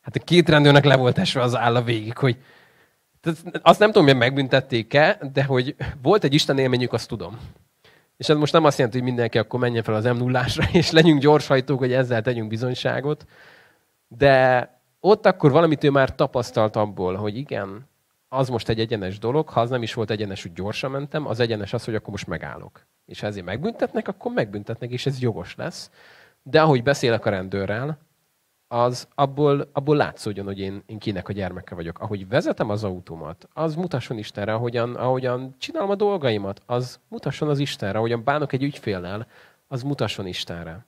Hát 0.01 0.15
a 0.15 0.19
két 0.19 0.49
rendőrnek 0.49 0.85
le 0.85 0.95
volt 0.95 1.17
esve 1.17 1.41
az 1.41 1.55
álla 1.55 1.81
végig, 1.81 2.17
hogy 2.17 2.37
azt 3.61 3.79
nem 3.79 3.91
tudom, 3.91 4.07
hogy 4.07 4.17
megbüntették-e, 4.17 5.19
de 5.33 5.43
hogy 5.43 5.75
volt 6.01 6.23
egy 6.23 6.33
Isten 6.33 6.57
élményük, 6.57 6.93
azt 6.93 7.07
tudom. 7.07 7.39
És 8.17 8.29
ez 8.29 8.35
most 8.35 8.53
nem 8.53 8.65
azt 8.65 8.77
jelenti, 8.77 8.97
hogy 8.99 9.07
mindenki 9.07 9.37
akkor 9.37 9.59
menjen 9.59 9.83
fel 9.83 9.93
az 9.93 10.05
m 10.05 10.17
0 10.17 10.45
és 10.71 10.91
legyünk 10.91 11.21
gyorshajtók, 11.21 11.79
hogy 11.79 11.93
ezzel 11.93 12.21
tegyünk 12.21 12.47
bizonyságot. 12.47 13.25
De 14.07 14.69
ott 14.99 15.25
akkor 15.25 15.51
valamit 15.51 15.83
ő 15.83 15.89
már 15.89 16.15
tapasztalt 16.15 16.75
abból, 16.75 17.15
hogy 17.15 17.37
igen, 17.37 17.89
az 18.29 18.49
most 18.49 18.69
egy 18.69 18.79
egyenes 18.79 19.19
dolog, 19.19 19.49
ha 19.49 19.61
az 19.61 19.69
nem 19.69 19.83
is 19.83 19.93
volt 19.93 20.09
egyenes, 20.09 20.41
hogy 20.41 20.53
gyorsan 20.53 20.91
mentem, 20.91 21.27
az 21.27 21.39
egyenes 21.39 21.73
az, 21.73 21.85
hogy 21.85 21.95
akkor 21.95 22.09
most 22.09 22.27
megállok. 22.27 22.85
És 23.05 23.19
ha 23.19 23.27
ezért 23.27 23.45
megbüntetnek, 23.45 24.07
akkor 24.07 24.31
megbüntetnek, 24.31 24.91
és 24.91 25.05
ez 25.05 25.19
jogos 25.19 25.55
lesz. 25.55 25.89
De 26.43 26.61
ahogy 26.61 26.83
beszélek 26.83 27.25
a 27.25 27.29
rendőrrel, 27.29 27.97
az 28.71 29.07
abból, 29.15 29.69
abból 29.73 29.95
látszódjon, 29.95 30.45
hogy 30.45 30.59
én, 30.59 30.83
én 30.85 30.99
kinek 30.99 31.29
a 31.29 31.33
gyermeke 31.33 31.75
vagyok. 31.75 31.99
Ahogy 31.99 32.27
vezetem 32.27 32.69
az 32.69 32.83
autómat, 32.83 33.47
az 33.53 33.75
mutasson 33.75 34.17
Istenre, 34.17 34.53
ahogyan, 34.53 34.95
ahogyan 34.95 35.55
csinálom 35.57 35.89
a 35.89 35.95
dolgaimat, 35.95 36.61
az 36.65 36.99
mutasson 37.07 37.49
az 37.49 37.59
Istenre, 37.59 37.97
ahogyan 37.97 38.23
bánok 38.23 38.53
egy 38.53 38.63
ügyféllel, 38.63 39.27
az 39.67 39.83
mutasson 39.83 40.27
Istenre. 40.27 40.85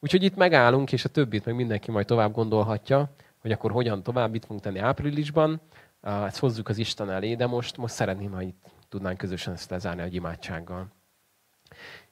Úgyhogy 0.00 0.22
itt 0.22 0.36
megállunk, 0.36 0.92
és 0.92 1.04
a 1.04 1.08
többit 1.08 1.44
meg 1.44 1.54
mindenki 1.54 1.90
majd 1.90 2.06
tovább 2.06 2.32
gondolhatja, 2.32 3.10
hogy 3.40 3.52
akkor 3.52 3.70
hogyan 3.70 4.02
tovább, 4.02 4.30
mit 4.30 4.44
fogunk 4.44 4.60
tenni 4.60 4.78
áprilisban. 4.78 5.60
Ezt 6.02 6.38
hozzuk 6.38 6.68
az 6.68 6.78
Isten 6.78 7.10
elé, 7.10 7.34
de 7.34 7.46
most, 7.46 7.76
most 7.76 7.94
szeretném, 7.94 8.32
ha 8.32 8.42
itt 8.42 8.66
tudnánk 8.88 9.18
közösen 9.18 9.52
ezt 9.52 9.70
lezárni 9.70 10.02
a 10.02 10.06
imádsággal. 10.06 10.86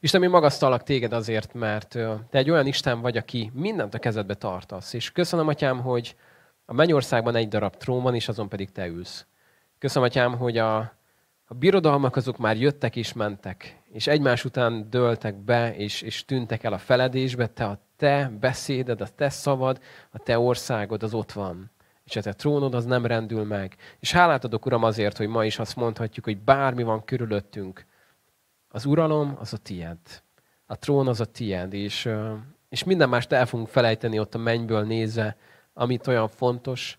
Isten, 0.01 0.21
mi 0.21 0.27
magasztalak 0.27 0.83
téged 0.83 1.13
azért, 1.13 1.55
mert 1.55 1.89
te 2.31 2.39
egy 2.39 2.51
olyan 2.51 2.67
Isten 2.67 3.01
vagy, 3.01 3.17
aki 3.17 3.51
mindent 3.55 3.95
a 3.95 3.99
kezedbe 3.99 4.35
tartasz. 4.35 4.93
És 4.93 5.13
köszönöm, 5.13 5.49
atyám, 5.49 5.81
hogy 5.81 6.17
a 6.65 6.73
mennyországban 6.73 7.35
egy 7.35 7.49
darab 7.49 7.77
trón 7.77 8.03
van, 8.03 8.15
és 8.15 8.29
azon 8.29 8.49
pedig 8.49 8.73
te 8.73 8.87
ülsz. 8.87 9.27
Köszönöm, 9.79 10.09
atyám, 10.09 10.37
hogy 10.37 10.59
a, 10.59 10.77
a 11.45 11.55
birodalmak 11.55 12.17
azok 12.17 12.39
már 12.39 12.57
jöttek 12.57 12.97
és 12.97 13.13
mentek, 13.13 13.81
és 13.93 14.07
egymás 14.07 14.45
után 14.45 14.91
dőltek 14.91 15.35
be, 15.35 15.75
és, 15.77 16.03
és 16.03 16.25
tűntek 16.25 16.65
el 16.65 16.73
a 16.73 16.79
feledésbe, 16.79 17.47
te 17.47 17.65
a 17.65 17.79
te 17.97 18.33
beszéded, 18.41 19.01
a 19.01 19.09
te 19.09 19.29
szavad, 19.29 19.81
a 20.11 20.19
te 20.19 20.39
országod 20.39 21.03
az 21.03 21.15
ott 21.15 21.33
van. 21.33 21.71
És 22.05 22.17
a 22.17 22.23
te 22.23 22.33
trónod 22.33 22.75
az 22.75 22.85
nem 22.85 23.07
rendül 23.07 23.45
meg. 23.45 23.77
És 23.99 24.13
hálát 24.13 24.45
adok, 24.45 24.67
Uram, 24.67 24.85
azért, 24.85 25.17
hogy 25.17 25.29
ma 25.29 25.45
is 25.45 25.59
azt 25.59 25.77
mondhatjuk, 25.77 26.25
hogy 26.25 26.39
bármi 26.39 26.83
van 26.83 27.05
körülöttünk, 27.05 27.87
az 28.69 28.85
uralom 28.85 29.37
az 29.41 29.53
a 29.53 29.57
tied. 29.57 29.99
A 30.67 30.79
trón 30.79 31.09
az 31.09 31.21
a 31.21 31.25
tied, 31.25 31.73
és, 31.73 32.09
és 32.69 32.85
minden 32.85 33.09
mást 33.09 33.33
el 33.33 33.47
fogunk 33.47 33.69
felejteni 33.69 34.19
ott 34.19 34.35
a 34.35 34.39
mennyből 34.39 34.83
nézve, 34.83 35.37
amit 35.73 36.07
olyan 36.07 36.29
fontos, 36.29 36.99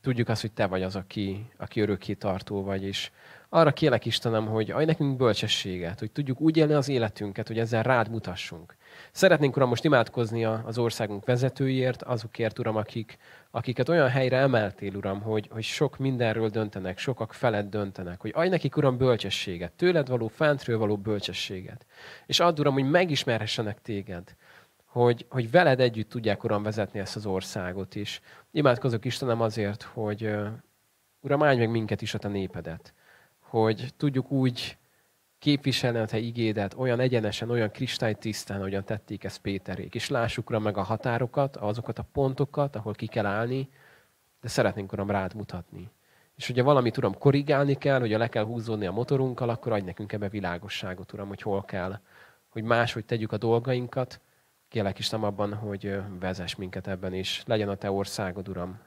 tudjuk 0.00 0.28
azt, 0.28 0.40
hogy 0.40 0.52
te 0.52 0.66
vagy 0.66 0.82
az, 0.82 0.96
aki, 0.96 1.46
aki 1.56 1.80
örökké 1.80 2.14
tartó 2.14 2.62
vagy, 2.62 2.82
és 2.82 3.10
arra 3.48 3.72
kérlek 3.72 4.04
Istenem, 4.04 4.46
hogy 4.46 4.70
adj 4.70 4.84
nekünk 4.84 5.16
bölcsességet, 5.16 5.98
hogy 5.98 6.10
tudjuk 6.10 6.40
úgy 6.40 6.56
élni 6.56 6.72
az 6.72 6.88
életünket, 6.88 7.46
hogy 7.46 7.58
ezzel 7.58 7.82
rád 7.82 8.10
mutassunk. 8.10 8.76
Szeretnénk, 9.12 9.56
Uram, 9.56 9.68
most 9.68 9.84
imádkozni 9.84 10.44
az 10.44 10.78
országunk 10.78 11.24
vezetőiért, 11.24 12.02
azokért, 12.02 12.58
Uram, 12.58 12.76
akik, 12.76 13.18
akiket 13.50 13.88
olyan 13.88 14.08
helyre 14.08 14.36
emeltél, 14.36 14.94
Uram, 14.94 15.20
hogy, 15.20 15.48
hogy 15.52 15.62
sok 15.62 15.98
mindenről 15.98 16.48
döntenek, 16.48 16.98
sokak 16.98 17.32
felett 17.32 17.70
döntenek, 17.70 18.20
hogy 18.20 18.32
adj 18.34 18.48
nekik, 18.48 18.76
Uram, 18.76 18.96
bölcsességet, 18.96 19.72
tőled 19.72 20.08
való, 20.08 20.28
fentről 20.28 20.78
való 20.78 20.96
bölcsességet. 20.96 21.86
És 22.26 22.40
add, 22.40 22.60
Uram, 22.60 22.72
hogy 22.72 22.90
megismerhessenek 22.90 23.82
téged, 23.82 24.34
hogy, 24.84 25.26
hogy 25.28 25.50
veled 25.50 25.80
együtt 25.80 26.08
tudják, 26.08 26.44
Uram, 26.44 26.62
vezetni 26.62 27.00
ezt 27.00 27.16
az 27.16 27.26
országot 27.26 27.94
is. 27.94 28.20
Imádkozok 28.50 29.04
Istenem 29.04 29.40
azért, 29.40 29.82
hogy 29.82 30.34
Uram, 31.20 31.42
állj 31.42 31.56
meg 31.56 31.70
minket 31.70 32.02
is 32.02 32.14
a 32.14 32.18
te 32.18 32.28
népedet, 32.28 32.94
hogy 33.40 33.88
tudjuk 33.96 34.30
úgy 34.30 34.76
képviselni 35.38 35.98
a 35.98 36.06
te 36.06 36.18
igédet 36.18 36.74
olyan 36.76 37.00
egyenesen, 37.00 37.50
olyan 37.50 37.70
kristálytisztán, 37.70 38.58
ahogyan 38.58 38.84
tették 38.84 39.24
ezt 39.24 39.40
Péterék. 39.40 39.94
És 39.94 40.08
lássuk, 40.08 40.50
Uram, 40.50 40.62
meg 40.62 40.76
a 40.76 40.82
határokat, 40.82 41.56
azokat 41.56 41.98
a 41.98 42.06
pontokat, 42.12 42.76
ahol 42.76 42.94
ki 42.94 43.06
kell 43.06 43.26
állni, 43.26 43.68
de 44.40 44.48
szeretnénk, 44.48 44.92
Uram, 44.92 45.10
rád 45.10 45.34
mutatni. 45.34 45.90
És 46.36 46.46
hogyha 46.46 46.64
valamit, 46.64 46.96
Uram, 46.96 47.18
korrigálni 47.18 47.74
kell, 47.74 48.00
hogy 48.00 48.10
le 48.10 48.28
kell 48.28 48.44
húzódni 48.44 48.86
a 48.86 48.92
motorunkkal, 48.92 49.48
akkor 49.48 49.72
adj 49.72 49.84
nekünk 49.84 50.12
ebbe 50.12 50.28
világosságot, 50.28 51.12
Uram, 51.12 51.28
hogy 51.28 51.42
hol 51.42 51.64
kell, 51.64 52.00
hogy 52.48 52.62
máshogy 52.62 53.04
tegyük 53.04 53.32
a 53.32 53.36
dolgainkat. 53.36 54.20
Kérlek 54.68 54.98
Isten 54.98 55.22
abban, 55.22 55.54
hogy 55.54 56.00
vezess 56.20 56.54
minket 56.54 56.86
ebben, 56.86 57.12
és 57.12 57.42
legyen 57.46 57.68
a 57.68 57.74
Te 57.74 57.90
országod, 57.90 58.48
Uram. 58.48 58.80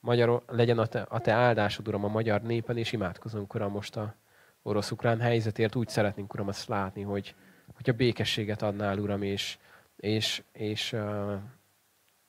Magyar, 0.00 0.42
legyen 0.46 0.78
a 0.78 0.86
te, 0.86 1.00
a 1.00 1.20
te 1.20 1.32
áldásod, 1.32 1.88
Uram, 1.88 2.04
a 2.04 2.08
magyar 2.08 2.42
népen, 2.42 2.76
és 2.76 2.92
imádkozunk, 2.92 3.54
Uram, 3.54 3.70
most 3.70 3.96
a 3.96 4.14
orosz-ukrán 4.62 5.20
helyzetért 5.20 5.74
úgy 5.74 5.88
szeretnénk, 5.88 6.34
Uram, 6.34 6.48
azt 6.48 6.68
látni, 6.68 7.02
hogy, 7.02 7.34
hogy 7.74 7.90
a 7.90 7.92
békességet 7.92 8.62
adnál, 8.62 8.98
Uram, 8.98 9.22
és, 9.22 9.58
és, 9.96 10.42
és, 10.52 10.96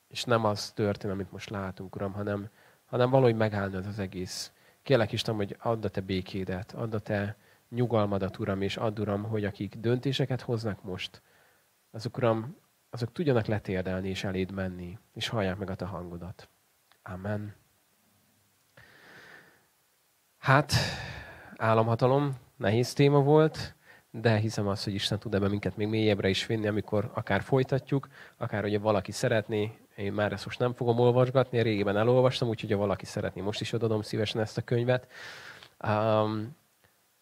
és 0.07 0.23
nem 0.23 0.45
az 0.45 0.71
történ, 0.71 1.11
amit 1.11 1.31
most 1.31 1.49
látunk, 1.49 1.95
Uram, 1.95 2.13
hanem, 2.13 2.49
hanem 2.85 3.09
valahogy 3.09 3.35
megállna 3.35 3.77
ez 3.77 3.87
az 3.87 3.99
egész. 3.99 4.51
Kérlek 4.83 5.11
Isten, 5.11 5.35
hogy 5.35 5.55
add 5.59 5.85
a 5.85 5.89
te 5.89 6.01
békédet, 6.01 6.71
add 6.71 6.95
a 6.95 6.99
te 6.99 7.35
nyugalmadat, 7.69 8.39
Uram, 8.39 8.61
és 8.61 8.77
add, 8.77 8.99
Uram, 8.99 9.23
hogy 9.23 9.45
akik 9.45 9.75
döntéseket 9.75 10.41
hoznak 10.41 10.83
most, 10.83 11.21
azok, 11.91 12.17
Uram, 12.17 12.55
azok 12.89 13.11
tudjanak 13.11 13.45
letérdelni 13.45 14.09
és 14.09 14.23
eléd 14.23 14.51
menni, 14.51 14.97
és 15.13 15.27
hallják 15.27 15.57
meg 15.57 15.69
a 15.69 15.75
te 15.75 15.85
hangodat. 15.85 16.49
Amen. 17.03 17.55
Hát, 20.37 20.73
államhatalom, 21.61 22.35
nehéz 22.57 22.93
téma 22.93 23.19
volt, 23.19 23.75
de 24.11 24.35
hiszem 24.35 24.67
azt, 24.67 24.83
hogy 24.83 24.93
Isten 24.93 25.19
tud 25.19 25.33
ebben 25.33 25.49
minket 25.49 25.77
még 25.77 25.87
mélyebbre 25.87 26.29
is 26.29 26.45
vinni, 26.45 26.67
amikor 26.67 27.11
akár 27.13 27.41
folytatjuk, 27.41 28.07
akár 28.37 28.63
ugye 28.63 28.79
valaki 28.79 29.11
szeretné, 29.11 29.71
én 29.95 30.13
már 30.13 30.31
ezt 30.31 30.45
most 30.45 30.59
nem 30.59 30.73
fogom 30.73 30.99
olvasgatni, 30.99 31.61
régebben 31.61 31.97
elolvastam, 31.97 32.47
úgyhogy 32.47 32.71
ha 32.71 32.77
valaki 32.77 33.05
szeretné, 33.05 33.41
most 33.41 33.61
is 33.61 33.73
odadom 33.73 34.01
szívesen 34.01 34.41
ezt 34.41 34.57
a 34.57 34.61
könyvet. 34.61 35.07
Um, 35.87 36.55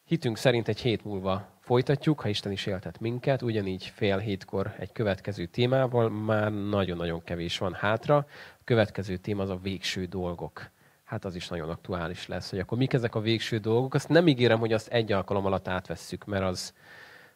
hitünk 0.04 0.38
szerint 0.38 0.68
egy 0.68 0.80
hét 0.80 1.04
múlva 1.04 1.48
folytatjuk, 1.60 2.22
ha 2.22 2.30
Isten 2.30 2.52
is 2.52 2.66
éltet 2.66 3.00
minket, 3.00 3.42
ugyanígy 3.42 3.92
fél 3.96 4.18
hétkor 4.18 4.76
egy 4.78 4.92
következő 4.92 5.46
témával, 5.46 6.10
már 6.10 6.52
nagyon-nagyon 6.52 7.24
kevés 7.24 7.58
van 7.58 7.74
hátra. 7.74 8.16
A 8.60 8.64
következő 8.64 9.18
téma 9.18 9.42
az 9.42 9.50
a 9.50 9.60
végső 9.62 10.06
dolgok 10.06 10.70
hát 11.10 11.26
az 11.26 11.36
is 11.36 11.48
nagyon 11.48 11.70
aktuális 11.70 12.28
lesz, 12.28 12.50
hogy 12.50 12.60
akkor 12.60 12.78
mik 12.78 12.94
ezek 12.94 13.16
a 13.16 13.20
végső 13.20 13.58
dolgok. 13.58 13.94
Azt 13.94 14.10
nem 14.10 14.28
ígérem, 14.28 14.60
hogy 14.60 14.74
azt 14.74 14.88
egy 14.88 15.12
alkalom 15.12 15.46
alatt 15.46 15.68
átvesszük, 15.68 16.26
mert 16.26 16.44
az, 16.44 16.74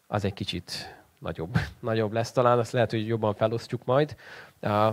az 0.07 0.26
egy 0.26 0.34
kicsit 0.34 0.95
nagyobb, 1.17 1.57
nagyobb 1.80 2.11
lesz 2.11 2.32
talán, 2.32 2.59
azt 2.59 2.71
lehet, 2.71 2.91
hogy 2.91 3.07
jobban 3.07 3.34
felosztjuk 3.34 3.86
majd. 3.86 4.15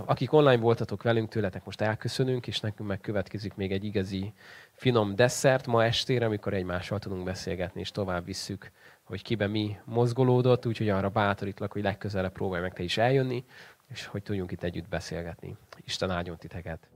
Akik 0.05 0.33
online 0.33 0.61
voltatok 0.61 1.03
velünk, 1.03 1.29
tőletek 1.29 1.65
most 1.65 1.81
elköszönünk, 1.81 2.47
és 2.47 2.59
nekünk 2.59 2.89
meg 2.89 3.01
következik 3.01 3.55
még 3.55 3.71
egy 3.71 3.83
igazi 3.83 4.33
finom 4.73 5.15
desszert 5.15 5.67
ma 5.67 5.83
estére, 5.83 6.25
amikor 6.25 6.53
egymással 6.53 6.99
tudunk 6.99 7.23
beszélgetni, 7.23 7.79
és 7.79 7.91
tovább 7.91 8.25
visszük, 8.25 8.71
hogy 9.03 9.21
kiben 9.21 9.49
mi 9.49 9.77
mozgolódott, 9.83 10.65
úgyhogy 10.65 10.89
arra 10.89 11.09
bátorítlak, 11.09 11.71
hogy 11.71 11.83
legközelebb 11.83 12.31
próbálj 12.31 12.61
meg 12.61 12.73
te 12.73 12.83
is 12.83 12.97
eljönni, 12.97 13.45
és 13.87 14.05
hogy 14.05 14.23
tudjunk 14.23 14.51
itt 14.51 14.63
együtt 14.63 14.89
beszélgetni. 14.89 15.55
Isten 15.85 16.09
áldjon 16.09 16.37
titeket! 16.37 16.89